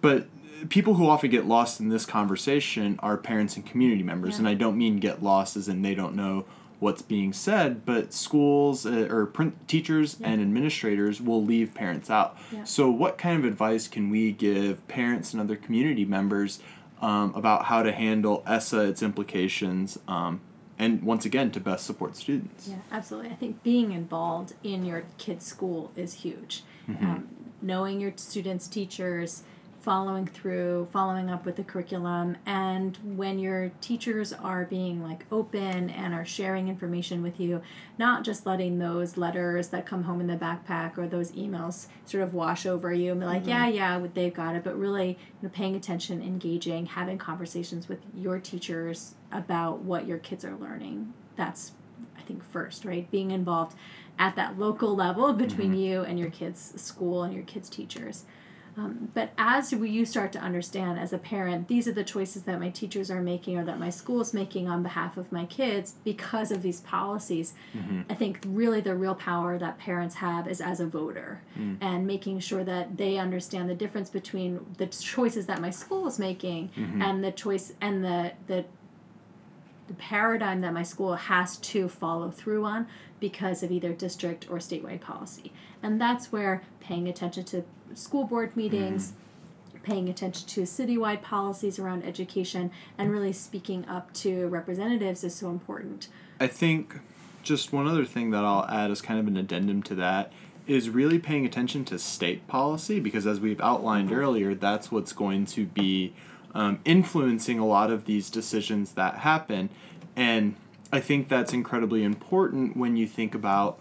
but 0.00 0.26
people 0.68 0.94
who 0.94 1.08
often 1.08 1.30
get 1.30 1.46
lost 1.46 1.80
in 1.80 1.88
this 1.88 2.06
conversation 2.06 2.98
are 3.02 3.16
parents 3.16 3.56
and 3.56 3.66
community 3.66 4.02
members, 4.02 4.34
Yeah. 4.34 4.38
and 4.40 4.48
I 4.48 4.54
don't 4.54 4.76
mean 4.78 4.98
get 4.98 5.22
lost 5.22 5.56
as 5.56 5.68
in 5.68 5.82
they 5.82 5.94
don't 5.94 6.14
know 6.14 6.44
what's 6.78 7.00
being 7.02 7.32
said, 7.32 7.86
but 7.86 8.12
schools 8.12 8.84
uh, 8.84 9.08
or 9.10 9.24
print 9.26 9.66
teachers 9.66 10.18
and 10.20 10.40
administrators 10.42 11.20
will 11.22 11.42
leave 11.42 11.72
parents 11.74 12.10
out. 12.10 12.36
Yeah. 12.52 12.64
So, 12.64 12.90
what 12.90 13.16
kind 13.16 13.38
of 13.38 13.44
advice 13.50 13.88
can 13.88 14.10
we 14.10 14.32
give 14.32 14.86
parents 14.86 15.32
and 15.32 15.40
other 15.40 15.56
community 15.56 16.04
members 16.04 16.60
um, 17.00 17.32
about 17.34 17.66
how 17.66 17.82
to 17.82 17.92
handle 17.92 18.42
ESSA, 18.46 18.80
its 18.88 19.02
implications, 19.02 19.98
um, 20.06 20.40
and 20.78 21.02
once 21.02 21.24
again 21.24 21.50
to 21.52 21.60
best 21.60 21.86
support 21.86 22.14
students? 22.16 22.68
Yeah, 22.68 22.76
absolutely. 22.92 23.30
I 23.30 23.34
think 23.36 23.62
being 23.62 23.92
involved 23.92 24.52
in 24.62 24.84
your 24.84 25.04
kid's 25.16 25.46
school 25.46 25.92
is 25.96 26.14
huge. 26.14 26.62
Um, 26.88 27.28
knowing 27.62 28.00
your 28.00 28.12
students' 28.16 28.68
teachers, 28.68 29.42
following 29.86 30.26
through, 30.26 30.88
following 30.92 31.30
up 31.30 31.46
with 31.46 31.54
the 31.54 31.62
curriculum, 31.62 32.36
and 32.44 32.98
when 33.04 33.38
your 33.38 33.70
teachers 33.80 34.32
are 34.32 34.64
being 34.64 35.00
like 35.00 35.24
open 35.30 35.88
and 35.90 36.12
are 36.12 36.24
sharing 36.24 36.66
information 36.66 37.22
with 37.22 37.38
you, 37.38 37.62
not 37.96 38.24
just 38.24 38.44
letting 38.44 38.80
those 38.80 39.16
letters 39.16 39.68
that 39.68 39.86
come 39.86 40.02
home 40.02 40.20
in 40.20 40.26
the 40.26 40.34
backpack 40.34 40.98
or 40.98 41.06
those 41.06 41.30
emails 41.32 41.86
sort 42.04 42.24
of 42.24 42.34
wash 42.34 42.66
over 42.66 42.92
you 42.92 43.12
and 43.12 43.20
be 43.20 43.26
like, 43.26 43.42
mm-hmm. 43.42 43.50
yeah, 43.50 43.68
yeah, 43.68 44.06
they've 44.12 44.34
got 44.34 44.56
it, 44.56 44.64
but 44.64 44.76
really 44.76 45.10
you 45.10 45.16
know, 45.42 45.48
paying 45.50 45.76
attention, 45.76 46.20
engaging, 46.20 46.86
having 46.86 47.16
conversations 47.16 47.88
with 47.88 48.00
your 48.12 48.40
teachers 48.40 49.14
about 49.30 49.82
what 49.82 50.04
your 50.04 50.18
kids 50.18 50.44
are 50.44 50.56
learning. 50.56 51.14
That's 51.36 51.70
I 52.18 52.22
think 52.22 52.42
first, 52.42 52.84
right? 52.84 53.08
Being 53.12 53.30
involved 53.30 53.76
at 54.18 54.34
that 54.34 54.58
local 54.58 54.96
level 54.96 55.32
between 55.32 55.70
mm-hmm. 55.70 55.80
you 55.80 56.02
and 56.02 56.18
your 56.18 56.30
kids' 56.30 56.72
school 56.82 57.22
and 57.22 57.32
your 57.32 57.44
kids' 57.44 57.68
teachers. 57.68 58.24
Um, 58.78 59.10
but 59.14 59.30
as 59.38 59.72
we, 59.74 59.88
you 59.88 60.04
start 60.04 60.32
to 60.32 60.38
understand 60.38 60.98
as 60.98 61.12
a 61.12 61.18
parent, 61.18 61.66
these 61.68 61.88
are 61.88 61.92
the 61.92 62.04
choices 62.04 62.42
that 62.42 62.60
my 62.60 62.68
teachers 62.68 63.10
are 63.10 63.22
making 63.22 63.56
or 63.58 63.64
that 63.64 63.78
my 63.78 63.88
school 63.88 64.20
is 64.20 64.34
making 64.34 64.68
on 64.68 64.82
behalf 64.82 65.16
of 65.16 65.32
my 65.32 65.46
kids 65.46 65.94
because 66.04 66.50
of 66.50 66.60
these 66.62 66.80
policies. 66.82 67.54
Mm-hmm. 67.74 68.02
I 68.10 68.14
think 68.14 68.40
really 68.46 68.82
the 68.82 68.94
real 68.94 69.14
power 69.14 69.58
that 69.58 69.78
parents 69.78 70.16
have 70.16 70.46
is 70.46 70.60
as 70.60 70.80
a 70.80 70.86
voter 70.86 71.40
Mm. 71.58 71.78
and 71.80 72.06
making 72.06 72.40
sure 72.40 72.64
that 72.64 72.98
they 72.98 73.16
understand 73.16 73.70
the 73.70 73.74
difference 73.74 74.10
between 74.10 74.60
the 74.76 74.86
choices 74.86 75.46
that 75.46 75.58
my 75.60 75.70
school 75.70 76.06
is 76.06 76.18
making 76.18 76.68
Mm-hmm. 76.76 77.00
and 77.00 77.24
the 77.24 77.32
choice 77.32 77.72
and 77.80 78.04
the, 78.04 78.32
the 78.46 78.64
the 79.88 79.94
paradigm 79.94 80.60
that 80.62 80.72
my 80.72 80.82
school 80.82 81.14
has 81.14 81.56
to 81.58 81.88
follow 81.88 82.30
through 82.30 82.64
on 82.64 82.86
because 83.20 83.62
of 83.62 83.70
either 83.70 83.92
district 83.92 84.46
or 84.50 84.58
statewide 84.58 85.00
policy. 85.00 85.52
And 85.82 86.00
that's 86.00 86.32
where 86.32 86.62
paying 86.80 87.08
attention 87.08 87.44
to 87.44 87.64
school 87.94 88.24
board 88.24 88.56
meetings, 88.56 89.12
paying 89.82 90.08
attention 90.08 90.46
to 90.48 90.62
citywide 90.62 91.22
policies 91.22 91.78
around 91.78 92.04
education, 92.04 92.70
and 92.98 93.10
really 93.10 93.32
speaking 93.32 93.86
up 93.86 94.12
to 94.14 94.48
representatives 94.48 95.22
is 95.22 95.34
so 95.34 95.50
important. 95.50 96.08
I 96.40 96.48
think 96.48 96.98
just 97.42 97.72
one 97.72 97.86
other 97.86 98.04
thing 98.04 98.30
that 98.32 98.44
I'll 98.44 98.66
add 98.66 98.90
as 98.90 99.00
kind 99.00 99.20
of 99.20 99.28
an 99.28 99.36
addendum 99.36 99.82
to 99.84 99.94
that 99.94 100.32
is 100.66 100.90
really 100.90 101.20
paying 101.20 101.46
attention 101.46 101.84
to 101.84 101.98
state 101.98 102.48
policy 102.48 102.98
because, 102.98 103.26
as 103.26 103.38
we've 103.38 103.60
outlined 103.60 104.10
mm-hmm. 104.10 104.18
earlier, 104.18 104.54
that's 104.54 104.90
what's 104.90 105.12
going 105.12 105.46
to 105.46 105.64
be 105.64 106.12
um, 106.56 106.80
influencing 106.86 107.58
a 107.58 107.66
lot 107.66 107.90
of 107.90 108.06
these 108.06 108.30
decisions 108.30 108.92
that 108.92 109.18
happen. 109.18 109.68
And 110.16 110.56
I 110.90 111.00
think 111.00 111.28
that's 111.28 111.52
incredibly 111.52 112.02
important 112.02 112.78
when 112.78 112.96
you 112.96 113.06
think 113.06 113.34
about 113.34 113.78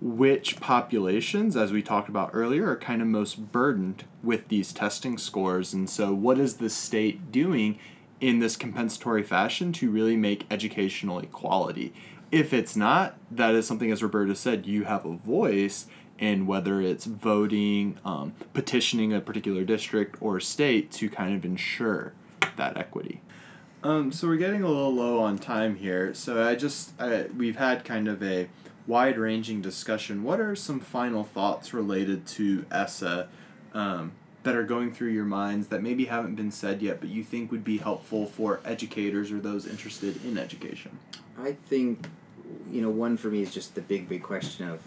which 0.00 0.58
populations, 0.58 1.56
as 1.56 1.70
we 1.70 1.82
talked 1.82 2.08
about 2.08 2.30
earlier, 2.32 2.68
are 2.68 2.76
kind 2.76 3.00
of 3.00 3.06
most 3.06 3.52
burdened 3.52 4.04
with 4.24 4.48
these 4.48 4.72
testing 4.72 5.18
scores. 5.18 5.72
And 5.72 5.88
so, 5.88 6.12
what 6.12 6.38
is 6.38 6.56
the 6.56 6.68
state 6.68 7.30
doing 7.30 7.78
in 8.20 8.40
this 8.40 8.56
compensatory 8.56 9.22
fashion 9.22 9.72
to 9.74 9.88
really 9.88 10.16
make 10.16 10.46
educational 10.50 11.20
equality? 11.20 11.94
If 12.32 12.52
it's 12.52 12.74
not, 12.74 13.18
that 13.30 13.54
is 13.54 13.68
something, 13.68 13.92
as 13.92 14.02
Roberta 14.02 14.34
said, 14.34 14.66
you 14.66 14.82
have 14.82 15.04
a 15.04 15.16
voice 15.16 15.86
in 16.20 16.46
whether 16.46 16.80
it's 16.80 17.06
voting, 17.06 17.98
um, 18.04 18.34
petitioning 18.52 19.12
a 19.12 19.20
particular 19.20 19.64
district 19.64 20.16
or 20.20 20.38
state 20.38 20.92
to 20.92 21.08
kind 21.08 21.34
of 21.34 21.44
ensure 21.44 22.12
that 22.56 22.76
equity. 22.76 23.22
Um, 23.82 24.12
so 24.12 24.28
we're 24.28 24.36
getting 24.36 24.62
a 24.62 24.68
little 24.68 24.94
low 24.94 25.20
on 25.20 25.38
time 25.38 25.76
here. 25.76 26.12
So 26.12 26.46
I 26.46 26.54
just 26.54 26.92
I, 27.00 27.26
we've 27.36 27.56
had 27.56 27.84
kind 27.84 28.06
of 28.06 28.22
a 28.22 28.48
wide-ranging 28.86 29.62
discussion. 29.62 30.22
What 30.22 30.40
are 30.40 30.54
some 30.54 30.78
final 30.78 31.24
thoughts 31.24 31.72
related 31.72 32.26
to 32.28 32.66
ESSA 32.70 33.28
um, 33.72 34.12
that 34.42 34.54
are 34.54 34.64
going 34.64 34.92
through 34.92 35.10
your 35.10 35.24
minds 35.24 35.68
that 35.68 35.82
maybe 35.82 36.06
haven't 36.06 36.34
been 36.34 36.50
said 36.50 36.82
yet, 36.82 37.00
but 37.00 37.08
you 37.08 37.24
think 37.24 37.50
would 37.50 37.64
be 37.64 37.78
helpful 37.78 38.26
for 38.26 38.60
educators 38.64 39.32
or 39.32 39.38
those 39.38 39.66
interested 39.66 40.22
in 40.24 40.36
education? 40.36 40.98
I 41.38 41.52
think, 41.52 42.06
you 42.70 42.82
know, 42.82 42.90
one 42.90 43.16
for 43.16 43.28
me 43.28 43.40
is 43.40 43.52
just 43.54 43.74
the 43.74 43.80
big, 43.80 44.08
big 44.08 44.22
question 44.22 44.68
of 44.68 44.80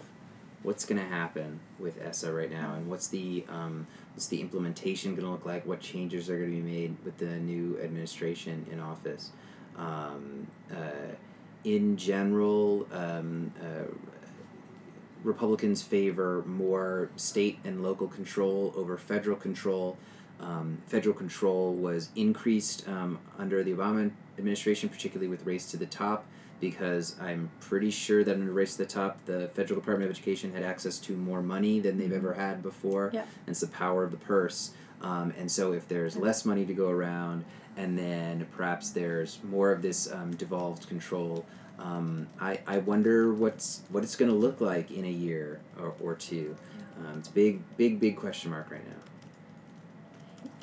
what's 0.64 0.84
going 0.84 1.00
to 1.00 1.06
happen 1.06 1.60
with 1.78 2.00
ESSA 2.02 2.32
right 2.32 2.50
now, 2.50 2.74
and 2.74 2.88
what's 2.90 3.06
the 3.06 3.44
um, 3.48 3.86
what's 4.14 4.26
the 4.26 4.40
implementation 4.40 5.12
going 5.14 5.24
to 5.24 5.30
look 5.30 5.46
like? 5.46 5.64
What 5.64 5.80
changes 5.80 6.28
are 6.28 6.38
going 6.38 6.50
to 6.50 6.62
be 6.62 6.72
made 6.72 6.96
with 7.04 7.18
the 7.18 7.36
new 7.36 7.78
administration 7.80 8.66
in 8.72 8.80
office? 8.80 9.30
Um, 9.76 10.48
uh, 10.72 11.14
in 11.64 11.96
general, 11.96 12.86
um, 12.92 13.52
uh, 13.60 13.92
Republicans 15.22 15.82
favor 15.82 16.42
more 16.46 17.10
state 17.16 17.58
and 17.64 17.82
local 17.82 18.08
control 18.08 18.72
over 18.76 18.96
federal 18.96 19.36
control. 19.36 19.96
Um, 20.40 20.78
federal 20.86 21.14
control 21.14 21.72
was 21.72 22.10
increased 22.16 22.86
um, 22.88 23.18
under 23.38 23.62
the 23.62 23.72
Obama 23.72 24.10
administration, 24.38 24.88
particularly 24.88 25.28
with 25.28 25.46
Race 25.46 25.70
to 25.70 25.76
the 25.76 25.86
Top, 25.86 26.26
because 26.70 27.14
I'm 27.20 27.50
pretty 27.60 27.90
sure 27.90 28.24
that 28.24 28.34
in 28.34 28.40
under 28.40 28.52
Race 28.52 28.72
to 28.76 28.78
the 28.78 28.86
Top, 28.86 29.22
the 29.26 29.48
federal 29.48 29.78
Department 29.78 30.10
of 30.10 30.16
Education 30.16 30.50
had 30.50 30.62
access 30.62 30.98
to 31.00 31.12
more 31.14 31.42
money 31.42 31.78
than 31.78 31.98
they've 31.98 32.10
ever 32.10 32.32
had 32.32 32.62
before. 32.62 33.10
Yep. 33.12 33.28
And 33.46 33.48
it's 33.48 33.60
the 33.60 33.66
power 33.66 34.02
of 34.02 34.10
the 34.10 34.16
purse. 34.16 34.70
Um, 35.02 35.34
and 35.38 35.50
so 35.50 35.72
if 35.74 35.86
there's 35.88 36.16
less 36.16 36.46
money 36.46 36.64
to 36.64 36.72
go 36.72 36.88
around, 36.88 37.44
and 37.76 37.98
then 37.98 38.46
perhaps 38.56 38.90
there's 38.90 39.40
more 39.44 39.72
of 39.72 39.82
this 39.82 40.10
um, 40.10 40.34
devolved 40.36 40.88
control, 40.88 41.44
um, 41.78 42.28
I, 42.40 42.60
I 42.66 42.78
wonder 42.78 43.34
what's 43.34 43.82
what 43.90 44.02
it's 44.02 44.16
going 44.16 44.30
to 44.30 44.36
look 44.36 44.62
like 44.62 44.90
in 44.90 45.04
a 45.04 45.10
year 45.10 45.60
or, 45.78 45.92
or 46.00 46.14
two. 46.14 46.56
Um, 46.98 47.18
it's 47.18 47.28
a 47.28 47.32
big, 47.32 47.60
big, 47.76 48.00
big 48.00 48.16
question 48.16 48.52
mark 48.52 48.70
right 48.70 48.86
now. 48.86 49.02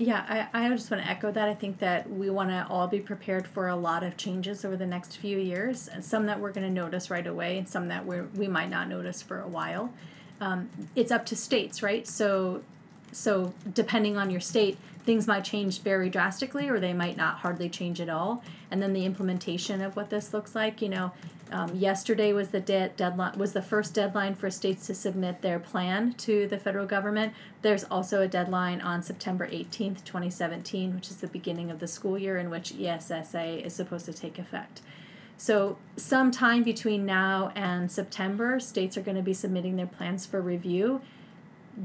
Yeah, 0.01 0.49
I, 0.51 0.65
I 0.65 0.69
just 0.69 0.89
want 0.89 1.03
to 1.03 1.09
echo 1.09 1.31
that. 1.31 1.47
I 1.47 1.53
think 1.53 1.77
that 1.77 2.09
we 2.09 2.31
want 2.31 2.49
to 2.49 2.65
all 2.67 2.87
be 2.87 2.99
prepared 2.99 3.45
for 3.45 3.67
a 3.67 3.75
lot 3.75 4.01
of 4.01 4.17
changes 4.17 4.65
over 4.65 4.75
the 4.75 4.87
next 4.87 5.17
few 5.17 5.37
years, 5.37 5.87
and 5.87 6.03
some 6.03 6.25
that 6.25 6.39
we're 6.39 6.51
going 6.51 6.65
to 6.65 6.73
notice 6.73 7.11
right 7.11 7.27
away, 7.27 7.59
and 7.59 7.69
some 7.69 7.87
that 7.89 8.03
we 8.03 8.21
we 8.21 8.47
might 8.47 8.71
not 8.71 8.89
notice 8.89 9.21
for 9.21 9.39
a 9.41 9.47
while. 9.47 9.93
Um, 10.39 10.71
it's 10.95 11.11
up 11.11 11.27
to 11.27 11.35
states, 11.35 11.83
right? 11.83 12.07
So, 12.07 12.63
so 13.11 13.53
depending 13.73 14.17
on 14.17 14.29
your 14.29 14.41
state, 14.41 14.77
things 15.05 15.27
might 15.27 15.43
change 15.43 15.81
very 15.81 16.09
drastically, 16.09 16.69
or 16.69 16.79
they 16.79 16.93
might 16.93 17.17
not 17.17 17.37
hardly 17.37 17.69
change 17.69 17.99
at 17.99 18.09
all. 18.09 18.43
And 18.69 18.81
then 18.81 18.93
the 18.93 19.05
implementation 19.05 19.81
of 19.81 19.95
what 19.95 20.09
this 20.09 20.33
looks 20.33 20.55
like, 20.55 20.81
you 20.81 20.89
know, 20.89 21.11
um, 21.51 21.75
yesterday 21.75 22.31
was 22.31 22.49
the 22.49 22.61
de- 22.61 22.91
deadline 22.95 23.37
was 23.37 23.51
the 23.51 23.61
first 23.61 23.93
deadline 23.93 24.35
for 24.35 24.49
states 24.49 24.87
to 24.87 24.95
submit 24.95 25.41
their 25.41 25.59
plan 25.59 26.13
to 26.13 26.47
the 26.47 26.57
federal 26.57 26.85
government. 26.85 27.33
There's 27.61 27.83
also 27.83 28.21
a 28.21 28.27
deadline 28.27 28.79
on 28.79 29.03
September 29.03 29.47
18th, 29.47 30.05
2017, 30.05 30.95
which 30.95 31.09
is 31.09 31.17
the 31.17 31.27
beginning 31.27 31.69
of 31.69 31.79
the 31.79 31.87
school 31.87 32.17
year 32.17 32.37
in 32.37 32.49
which 32.49 32.73
ESSA 32.79 33.65
is 33.65 33.73
supposed 33.73 34.05
to 34.05 34.13
take 34.13 34.39
effect. 34.39 34.81
So, 35.35 35.77
sometime 35.97 36.63
between 36.63 37.05
now 37.05 37.51
and 37.55 37.91
September, 37.91 38.59
states 38.59 38.95
are 38.95 39.01
going 39.01 39.17
to 39.17 39.23
be 39.23 39.33
submitting 39.33 39.75
their 39.75 39.87
plans 39.87 40.25
for 40.25 40.39
review. 40.39 41.01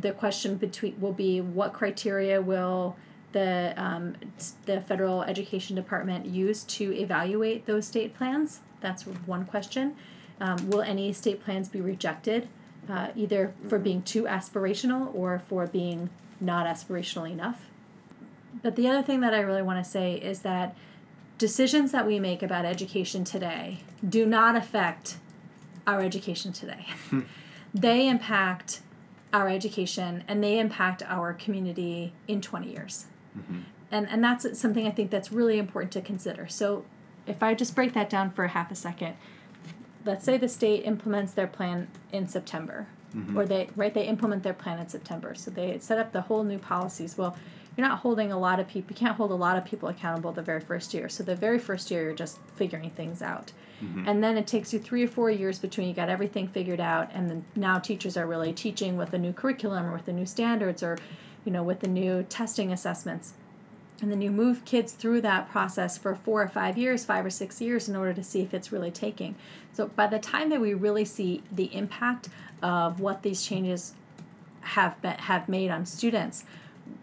The 0.01 0.13
question 0.13 0.57
between 0.57 1.01
will 1.01 1.13
be 1.13 1.41
what 1.41 1.73
criteria 1.73 2.41
will 2.43 2.97
the 3.33 3.75
um, 3.77 4.17
the 4.65 4.81
federal 4.81 5.23
education 5.23 5.77
department 5.77 6.27
use 6.27 6.65
to 6.65 6.95
evaluate 6.95 7.67
those 7.67 7.87
state 7.87 8.15
plans? 8.15 8.61
That's 8.81 9.03
one 9.03 9.45
question. 9.45 9.97
Um, 10.41 10.69
will 10.71 10.83
any 10.83 11.13
state 11.13 11.43
plans 11.45 11.69
be 11.69 11.81
rejected, 11.81 12.49
uh, 12.89 13.09
either 13.15 13.55
for 13.69 13.79
being 13.79 14.03
too 14.03 14.25
aspirational 14.25 15.15
or 15.15 15.43
for 15.49 15.67
being 15.67 16.11
not 16.41 16.67
aspirational 16.67 17.31
enough? 17.31 17.67
But 18.63 18.77
the 18.77 18.89
other 18.89 19.03
thing 19.03 19.21
that 19.21 19.35
I 19.35 19.41
really 19.41 19.63
want 19.63 19.85
to 19.85 19.91
say 19.91 20.15
is 20.15 20.41
that 20.41 20.77
decisions 21.39 21.93
that 21.93 22.07
we 22.07 22.19
make 22.19 22.43
about 22.43 22.65
education 22.65 23.25
today 23.25 23.81
do 24.07 24.25
not 24.25 24.57
affect 24.57 25.19
our 25.87 26.01
education 26.01 26.53
today. 26.53 26.87
they 27.75 28.09
impact 28.09 28.81
our 29.37 29.49
education 29.49 30.25
and 30.27 30.43
they 30.43 30.59
impact 30.59 31.03
our 31.07 31.35
community 31.35 32.13
in 32.27 32.41
20 32.41 32.71
years. 32.71 33.07
Mm-hmm. 33.39 33.61
And, 33.91 34.09
and 34.09 34.25
that's 34.25 34.59
something 34.59 34.87
I 34.87 34.91
think 34.91 35.11
that's 35.11 35.31
really 35.31 35.59
important 35.59 35.93
to 35.93 36.01
consider. 36.01 36.49
So 36.49 36.85
if 37.27 37.43
I 37.43 37.55
just 37.55 37.75
break 37.75 37.93
that 37.93 38.09
down 38.09 38.31
for 38.31 38.45
a 38.45 38.49
half 38.49 38.71
a 38.71 38.75
second, 38.75 39.17
let's 40.05 40.25
say 40.25 40.39
the 40.39 40.49
state 40.49 40.85
implements 40.85 41.33
their 41.33 41.47
plan 41.47 41.89
in 42.13 42.27
September, 42.27 42.87
mm-hmm. 43.15 43.37
or 43.37 43.45
they 43.45 43.69
right 43.77 43.93
they 43.93 44.07
implement 44.07 44.43
their 44.43 44.55
plan 44.55 44.79
in 44.79 44.89
September. 44.89 45.35
So 45.35 45.51
they 45.51 45.79
set 45.81 45.99
up 45.99 46.13
the 46.13 46.23
whole 46.23 46.45
new 46.45 46.59
policies. 46.59 47.19
Well, 47.19 47.37
you're 47.77 47.87
not 47.87 47.99
holding 47.99 48.33
a 48.33 48.39
lot 48.39 48.59
of 48.59 48.69
people. 48.69 48.95
You 48.95 48.97
can't 48.97 49.17
hold 49.17 49.31
a 49.31 49.35
lot 49.35 49.59
of 49.59 49.65
people 49.65 49.89
accountable 49.89 50.33
the 50.33 50.43
very 50.43 50.61
first 50.61 50.95
year. 50.95 51.09
So 51.09 51.23
the 51.23 51.37
very 51.37 51.59
first 51.59 51.91
year, 51.91 52.05
you're 52.05 52.15
just 52.15 52.39
figuring 52.55 52.91
things 52.91 53.21
out, 53.23 53.53
mm-hmm. 53.83 54.09
and 54.09 54.25
then 54.25 54.37
it 54.37 54.47
takes 54.47 54.73
you 54.73 54.79
three 54.79 55.05
or 55.05 55.09
four 55.09 55.31
years 55.31 55.59
between 55.59 55.89
you 55.89 55.95
got 55.95 56.09
everything 56.09 56.49
figured 56.49 56.81
out, 56.81 57.11
and 57.13 57.29
then 57.29 57.45
now 57.55 57.79
teachers 57.79 58.17
are 58.17 58.27
really 58.27 58.53
teaching 58.53 58.97
with 58.97 59.13
a 59.13 59.19
new 59.19 59.33
curriculum 59.33 59.87
or 59.87 59.93
with 59.93 60.07
the 60.07 60.13
new 60.13 60.27
standards 60.27 60.83
or, 60.83 60.99
you 61.45 61.53
know, 61.53 61.63
with 61.63 61.81
the 61.81 61.89
new 61.89 62.23
testing 62.25 62.73
assessments 62.73 63.35
and 64.03 64.11
then 64.11 64.21
you 64.21 64.31
move 64.31 64.65
kids 64.65 64.93
through 64.93 65.21
that 65.23 65.49
process 65.51 65.97
for 65.97 66.15
four 66.15 66.43
or 66.43 66.49
five 66.49 66.77
years 66.77 67.05
five 67.05 67.25
or 67.25 67.31
six 67.31 67.61
years 67.61 67.89
in 67.89 67.97
order 67.97 68.13
to 68.13 68.23
see 68.23 68.43
if 68.43 68.53
it's 68.53 68.73
really 68.73 68.91
taking 68.91 69.35
so 69.73 69.89
by 69.89 70.07
the 70.07 70.19
time 70.19 70.51
that 70.51 70.61
we 70.61 70.75
really 70.75 71.05
see 71.05 71.43
the 71.51 71.75
impact 71.75 72.29
of 72.63 73.01
what 73.01 73.23
these 73.23 73.45
changes 73.45 73.95
have 74.61 75.01
been, 75.01 75.13
have 75.13 75.49
made 75.49 75.71
on 75.71 75.87
students 75.87 76.45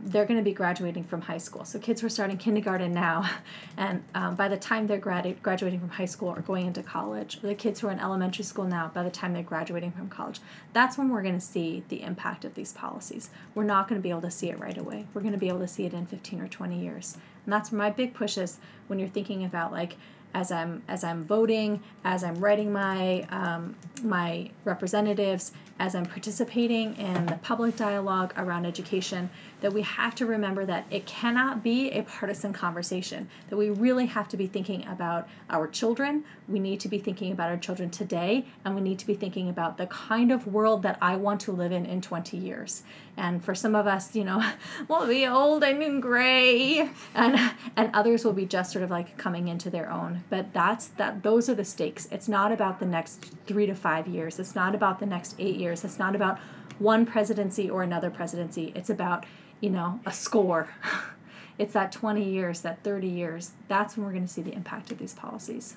they're 0.05 0.25
going 0.25 0.37
to 0.37 0.43
be 0.43 0.53
graduating 0.53 1.03
from 1.05 1.21
high 1.21 1.37
school. 1.37 1.63
So 1.65 1.79
kids 1.79 2.01
who 2.01 2.07
are 2.07 2.09
starting 2.09 2.37
kindergarten 2.37 2.93
now 2.93 3.29
and 3.77 4.03
um, 4.13 4.35
by 4.35 4.47
the 4.47 4.57
time 4.57 4.87
they're 4.87 4.99
gradu- 4.99 5.41
graduating 5.41 5.79
from 5.79 5.89
high 5.89 6.05
school 6.05 6.29
or 6.29 6.41
going 6.41 6.67
into 6.67 6.83
college 6.83 7.37
or 7.43 7.47
the 7.47 7.55
kids 7.55 7.79
who 7.79 7.87
are 7.87 7.91
in 7.91 7.99
elementary 7.99 8.43
school 8.43 8.65
now 8.65 8.91
by 8.93 9.03
the 9.03 9.09
time 9.09 9.33
they're 9.33 9.43
graduating 9.43 9.91
from 9.91 10.09
college 10.09 10.39
that's 10.73 10.97
when 10.97 11.09
we're 11.09 11.21
going 11.21 11.35
to 11.35 11.41
see 11.41 11.83
the 11.89 12.01
impact 12.01 12.45
of 12.45 12.55
these 12.55 12.73
policies. 12.73 13.29
We're 13.55 13.63
not 13.63 13.87
going 13.87 13.99
to 13.99 14.03
be 14.03 14.09
able 14.09 14.21
to 14.21 14.31
see 14.31 14.49
it 14.49 14.59
right 14.59 14.77
away. 14.77 15.07
We're 15.13 15.21
going 15.21 15.33
to 15.33 15.39
be 15.39 15.47
able 15.47 15.59
to 15.59 15.67
see 15.67 15.85
it 15.85 15.93
in 15.93 16.05
15 16.05 16.41
or 16.41 16.47
20 16.47 16.79
years. 16.79 17.17
And 17.45 17.53
that's 17.53 17.71
where 17.71 17.79
my 17.79 17.89
big 17.89 18.13
push 18.13 18.37
is 18.37 18.59
when 18.87 18.99
you're 18.99 19.09
thinking 19.09 19.43
about 19.43 19.71
like 19.71 19.95
as 20.33 20.51
I'm 20.51 20.81
as 20.87 21.03
I'm 21.03 21.25
voting, 21.25 21.81
as 22.03 22.23
I'm 22.23 22.35
writing 22.35 22.71
my 22.71 23.21
um, 23.29 23.75
my 24.01 24.49
representatives, 24.65 25.51
as 25.79 25.95
I'm 25.95 26.05
participating 26.05 26.95
in 26.97 27.27
the 27.27 27.35
public 27.37 27.75
dialogue 27.75 28.33
around 28.37 28.65
education, 28.65 29.29
that 29.63 29.71
we 29.71 29.81
have 29.81 30.13
to 30.13 30.25
remember 30.25 30.65
that 30.65 30.85
it 30.91 31.05
cannot 31.05 31.63
be 31.63 31.89
a 31.91 32.03
partisan 32.03 32.51
conversation, 32.51 33.29
that 33.49 33.55
we 33.55 33.69
really 33.69 34.07
have 34.07 34.27
to 34.27 34.35
be 34.35 34.45
thinking 34.45 34.85
about 34.85 35.25
our 35.49 35.67
children. 35.67 36.25
We 36.49 36.59
need 36.59 36.81
to 36.81 36.89
be 36.89 36.99
thinking 36.99 37.31
about 37.31 37.49
our 37.49 37.55
children 37.55 37.89
today, 37.89 38.45
and 38.65 38.75
we 38.75 38.81
need 38.81 38.99
to 38.99 39.07
be 39.07 39.13
thinking 39.13 39.47
about 39.47 39.77
the 39.77 39.87
kind 39.87 40.33
of 40.33 40.47
world 40.47 40.83
that 40.83 40.97
I 41.01 41.15
want 41.15 41.39
to 41.41 41.53
live 41.53 41.71
in 41.71 41.85
in 41.85 42.01
20 42.01 42.35
years. 42.35 42.83
And 43.15 43.41
for 43.41 43.55
some 43.55 43.73
of 43.73 43.87
us, 43.87 44.13
you 44.17 44.25
know, 44.25 44.43
we'll 44.89 45.07
be 45.07 45.25
old 45.25 45.63
and 45.63 46.01
gray, 46.01 46.89
and 47.15 47.39
and 47.77 47.89
others 47.93 48.25
will 48.25 48.33
be 48.33 48.45
just 48.45 48.73
sort 48.73 48.83
of 48.83 48.91
like 48.91 49.17
coming 49.17 49.47
into 49.47 49.69
their 49.69 49.89
own. 49.89 50.25
But 50.29 50.51
that's 50.51 50.87
that. 50.87 51.23
Those 51.23 51.47
are 51.47 51.55
the 51.55 51.63
stakes. 51.63 52.05
It's 52.11 52.27
not 52.27 52.51
about 52.51 52.81
the 52.81 52.85
next 52.85 53.31
three 53.47 53.65
to 53.67 53.75
five 53.75 54.07
years. 54.07 54.39
It's 54.39 54.55
not 54.55 54.75
about 54.75 54.99
the 54.99 55.05
next 55.05 55.35
eight 55.39 55.55
years. 55.55 55.85
It's 55.85 55.99
not 55.99 56.15
about 56.15 56.37
one 56.79 57.05
presidency 57.05 57.69
or 57.69 57.83
another 57.83 58.09
presidency. 58.09 58.71
It's 58.75 58.89
about 58.89 59.25
you 59.61 59.69
know 59.69 59.99
a 60.05 60.11
score. 60.11 60.69
it's 61.57 61.73
that 61.73 61.91
20 61.91 62.23
years, 62.23 62.61
that 62.61 62.83
30 62.83 63.07
years. 63.07 63.51
That's 63.67 63.95
when 63.95 64.05
we're 64.05 64.11
going 64.11 64.25
to 64.25 64.31
see 64.31 64.41
the 64.41 64.53
impact 64.53 64.91
of 64.91 64.97
these 64.97 65.13
policies. 65.13 65.75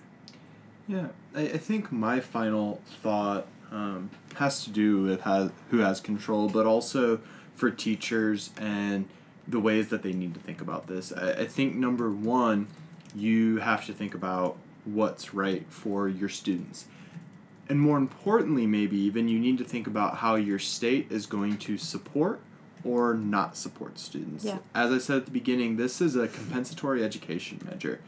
Yeah, 0.89 1.09
I, 1.35 1.43
I 1.43 1.59
think 1.59 1.91
my 1.91 2.21
final 2.21 2.81
thought 3.03 3.47
um, 3.71 4.11
has 4.37 4.65
to 4.65 4.71
do 4.71 5.03
with 5.03 5.23
has, 5.23 5.51
who 5.71 5.79
has 5.79 6.01
control, 6.01 6.49
but 6.49 6.67
also 6.67 7.21
for 7.55 7.71
teachers 7.71 8.51
and 8.57 9.09
the 9.49 9.61
ways 9.61 9.89
that 9.89 10.03
they 10.03 10.13
need 10.13 10.35
to 10.35 10.41
think 10.41 10.61
about 10.61 10.87
this. 10.87 11.13
I, 11.13 11.33
I 11.33 11.47
think 11.47 11.75
number 11.75 12.11
one, 12.11 12.69
you 13.15 13.59
have 13.59 13.87
to 13.87 13.93
think 13.93 14.15
about 14.15 14.57
what's 14.85 15.35
right 15.35 15.65
for 15.69 16.09
your 16.09 16.29
students. 16.29 16.87
And 17.69 17.81
more 17.81 17.99
importantly, 17.99 18.67
maybe 18.67 18.97
even, 18.99 19.29
you 19.29 19.39
need 19.39 19.59
to 19.59 19.65
think 19.65 19.87
about 19.87 20.19
how 20.19 20.37
your 20.37 20.59
state 20.59 21.09
is 21.11 21.27
going 21.27 21.59
to 21.59 21.77
support 21.79 22.41
or 22.85 23.15
not 23.15 23.57
support 23.57 23.99
students. 23.99 24.45
Yeah. 24.45 24.59
As 24.75 24.93
I 24.93 24.99
said 24.99 25.17
at 25.19 25.25
the 25.25 25.33
beginning, 25.33 25.77
this 25.77 26.01
is 26.01 26.15
a 26.15 26.29
compensatory 26.29 27.03
education 27.03 27.61
measure, 27.69 28.01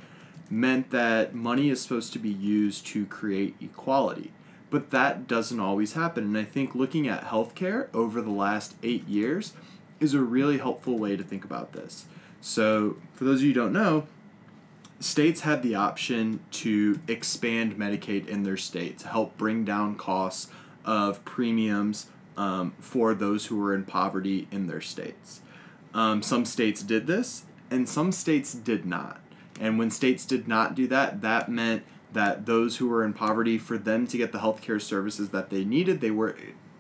meant 0.49 0.91
that 0.91 1.35
money 1.35 1.71
is 1.71 1.81
supposed 1.81 2.13
to 2.13 2.19
be 2.19 2.31
used 2.31 2.87
to 2.89 3.05
create 3.07 3.57
equality. 3.61 4.33
But 4.71 4.91
that 4.91 5.27
doesn't 5.27 5.59
always 5.59 5.95
happen. 5.95 6.25
And 6.25 6.39
I 6.39 6.45
think 6.45 6.75
looking 6.75 7.09
at 7.09 7.25
healthcare 7.25 7.89
over 7.95 8.21
the 8.21 8.31
last 8.31 8.77
eight 8.83 9.09
years 9.09 9.55
is 9.99 10.15
a 10.15 10.21
really 10.21 10.59
helpful 10.59 10.99
way 10.99 11.17
to 11.17 11.25
think 11.25 11.45
about 11.45 11.73
this. 11.73 12.05
So, 12.41 12.97
for 13.15 13.25
those 13.25 13.41
of 13.41 13.47
you 13.47 13.49
who 13.49 13.61
don't 13.61 13.73
know, 13.73 14.07
states 15.01 15.43
had 15.43 15.63
the 15.63 15.75
option 15.75 16.41
to 16.51 17.01
expand 17.07 17.77
Medicaid 17.77 18.29
in 18.29 18.43
their 18.43 18.57
state 18.57 18.99
to 18.99 19.09
help 19.09 19.37
bring 19.37 19.65
down 19.65 19.95
costs 19.95 20.49
of 20.85 21.25
premiums 21.25 22.07
um, 22.37 22.75
for 22.79 23.15
those 23.15 23.47
who 23.47 23.57
were 23.57 23.75
in 23.75 23.85
poverty 23.85 24.49
in 24.51 24.67
their 24.67 24.81
states. 24.81 25.41
Um, 25.95 26.23
some 26.23 26.45
states 26.45 26.83
did 26.83 27.07
this, 27.07 27.45
and 27.71 27.89
some 27.89 28.13
states 28.13 28.53
did 28.53 28.87
not. 28.87 29.21
And 29.61 29.79
when 29.79 29.91
states 29.91 30.25
did 30.25 30.47
not 30.47 30.75
do 30.75 30.87
that, 30.89 31.21
that 31.23 31.49
meant 31.49 31.83
that 32.13 32.47
those 32.47 32.77
who 32.77 32.89
were 32.89 33.05
in 33.05 33.13
poverty, 33.13 33.59
for 33.59 33.77
them 33.77 34.07
to 34.07 34.17
get 34.17 34.33
the 34.33 34.39
healthcare 34.39 34.81
services 34.81 35.31
that 35.31 35.51
they 35.51 35.65
needed, 35.65 36.01
they 36.01 36.11
were 36.11 36.37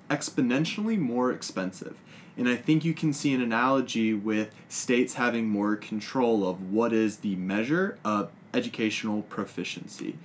exponentially 0.08 0.98
more 0.98 1.30
expensive. 1.30 1.96
And 2.38 2.48
I 2.48 2.54
think 2.54 2.84
you 2.84 2.94
can 2.94 3.12
see 3.12 3.34
an 3.34 3.42
analogy 3.42 4.14
with 4.14 4.54
states 4.68 5.14
having 5.14 5.48
more 5.48 5.74
control 5.74 6.48
of 6.48 6.72
what 6.72 6.92
is 6.92 7.18
the 7.18 7.34
measure 7.34 7.98
of 8.04 8.30
educational 8.54 9.22
proficiency. 9.22 10.16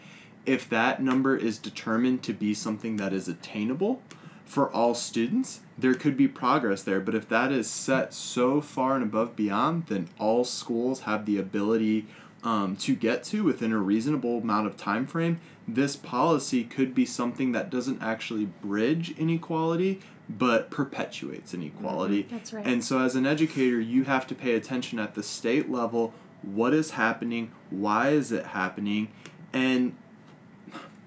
If 0.45 0.69
that 0.69 1.02
number 1.02 1.36
is 1.36 1.58
determined 1.58 2.21
to 2.23 2.34
be 2.34 2.54
something 2.54 2.97
that 2.97 3.13
is 3.13 3.28
attainable 3.28 4.02
for 4.45 4.71
all 4.71 4.93
students, 4.93 5.62
there 5.78 5.95
could 5.95 6.15
be 6.15 6.28
progress 6.28 6.84
there. 6.84 6.99
But 6.99 7.15
if 7.15 7.28
that 7.30 7.52
is 7.52 7.69
set 7.69 8.13
so 8.13 8.62
far 8.62 8.93
and 8.95 9.04
above 9.04 9.36
beyond, 9.36 9.88
then 9.88 10.10
all 10.19 10.43
schools 10.43 11.02
have 11.02 11.26
the 11.26 11.39
ability 11.39 12.06
um, 12.43 12.76
to 12.76 12.95
get 12.95 13.23
to 13.26 13.43
within 13.43 13.71
a 13.71 13.80
reasonable 13.80 14.39
amount 14.39 14.67
of 14.67 14.78
time 14.78 15.08
frame. 15.08 15.39
This 15.67 15.95
policy 15.95 16.65
could 16.65 16.93
be 16.93 17.06
something 17.06 17.54
that 17.54 17.69
doesn't 17.69 18.04
actually 18.04 18.45
bridge 18.45 19.17
inequality, 19.17 20.02
but 20.30 20.70
perpetuates 20.70 21.54
inequality. 21.54 22.24
Mm-hmm. 22.24 22.36
That's 22.36 22.54
right. 22.54 22.66
And 22.66 22.84
so, 22.84 23.00
as 23.00 23.16
an 23.16 23.26
educator, 23.26 23.80
you 23.80 24.06
have 24.06 24.26
to 24.28 24.36
pay 24.36 24.56
attention 24.56 25.00
at 25.00 25.16
the 25.16 25.24
state 25.24 25.70
level 25.70 26.14
what 26.42 26.74
is 26.74 26.92
happening, 26.92 27.52
why 27.70 28.10
is 28.10 28.32
it 28.32 28.48
happening, 28.48 29.10
and 29.54 29.96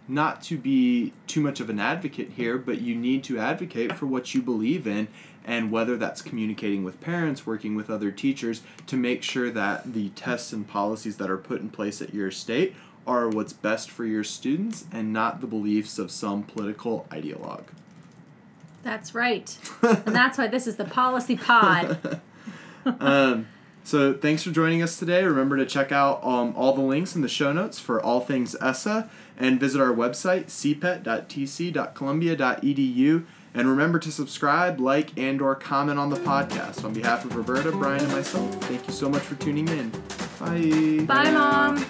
not 0.08 0.40
to 0.40 0.56
be 0.56 1.12
too 1.26 1.40
much 1.40 1.60
of 1.60 1.68
an 1.68 1.80
advocate 1.80 2.30
here, 2.36 2.58
but 2.58 2.80
you 2.80 2.94
need 2.94 3.24
to 3.24 3.38
advocate 3.38 3.92
for 3.92 4.06
what 4.06 4.34
you 4.34 4.40
believe 4.40 4.86
in, 4.86 5.08
and 5.44 5.70
whether 5.70 5.96
that's 5.96 6.22
communicating 6.22 6.84
with 6.84 7.00
parents, 7.00 7.46
working 7.46 7.76
with 7.76 7.90
other 7.90 8.10
teachers 8.10 8.62
to 8.86 8.96
make 8.96 9.22
sure 9.22 9.50
that 9.50 9.92
the 9.92 10.08
tests 10.10 10.52
and 10.52 10.66
policies 10.66 11.16
that 11.18 11.30
are 11.30 11.36
put 11.36 11.60
in 11.60 11.68
place 11.68 12.00
at 12.00 12.14
your 12.14 12.30
state 12.30 12.74
are 13.06 13.28
what's 13.28 13.52
best 13.52 13.90
for 13.90 14.04
your 14.04 14.24
students 14.24 14.84
and 14.90 15.12
not 15.12 15.40
the 15.40 15.46
beliefs 15.46 15.98
of 15.98 16.10
some 16.10 16.42
political 16.42 17.06
ideologue. 17.10 17.66
That's 18.86 19.14
right. 19.16 19.58
and 19.82 20.14
that's 20.14 20.38
why 20.38 20.46
this 20.46 20.68
is 20.68 20.76
the 20.76 20.84
Policy 20.84 21.36
Pod. 21.36 22.20
um, 23.00 23.48
so 23.82 24.14
thanks 24.14 24.44
for 24.44 24.52
joining 24.52 24.80
us 24.80 24.96
today. 24.96 25.24
Remember 25.24 25.56
to 25.56 25.66
check 25.66 25.90
out 25.90 26.22
um, 26.22 26.54
all 26.56 26.72
the 26.72 26.82
links 26.82 27.16
in 27.16 27.22
the 27.22 27.28
show 27.28 27.52
notes 27.52 27.80
for 27.80 28.00
all 28.00 28.20
things 28.20 28.54
ESSA 28.62 29.10
and 29.36 29.58
visit 29.58 29.80
our 29.80 29.92
website, 29.92 30.46
cpet.tc.columbia.edu. 30.46 33.26
And 33.54 33.68
remember 33.68 33.98
to 33.98 34.12
subscribe, 34.12 34.78
like, 34.78 35.18
and 35.18 35.42
or 35.42 35.56
comment 35.56 35.98
on 35.98 36.10
the 36.10 36.20
podcast. 36.20 36.84
On 36.84 36.92
behalf 36.92 37.24
of 37.24 37.34
Roberta, 37.34 37.72
Brian, 37.72 38.04
and 38.04 38.12
myself, 38.12 38.54
thank 38.66 38.86
you 38.86 38.92
so 38.92 39.08
much 39.08 39.22
for 39.22 39.34
tuning 39.34 39.66
in. 39.66 39.90
Bye. 40.38 41.04
Bye, 41.06 41.32
Mom. 41.32 41.84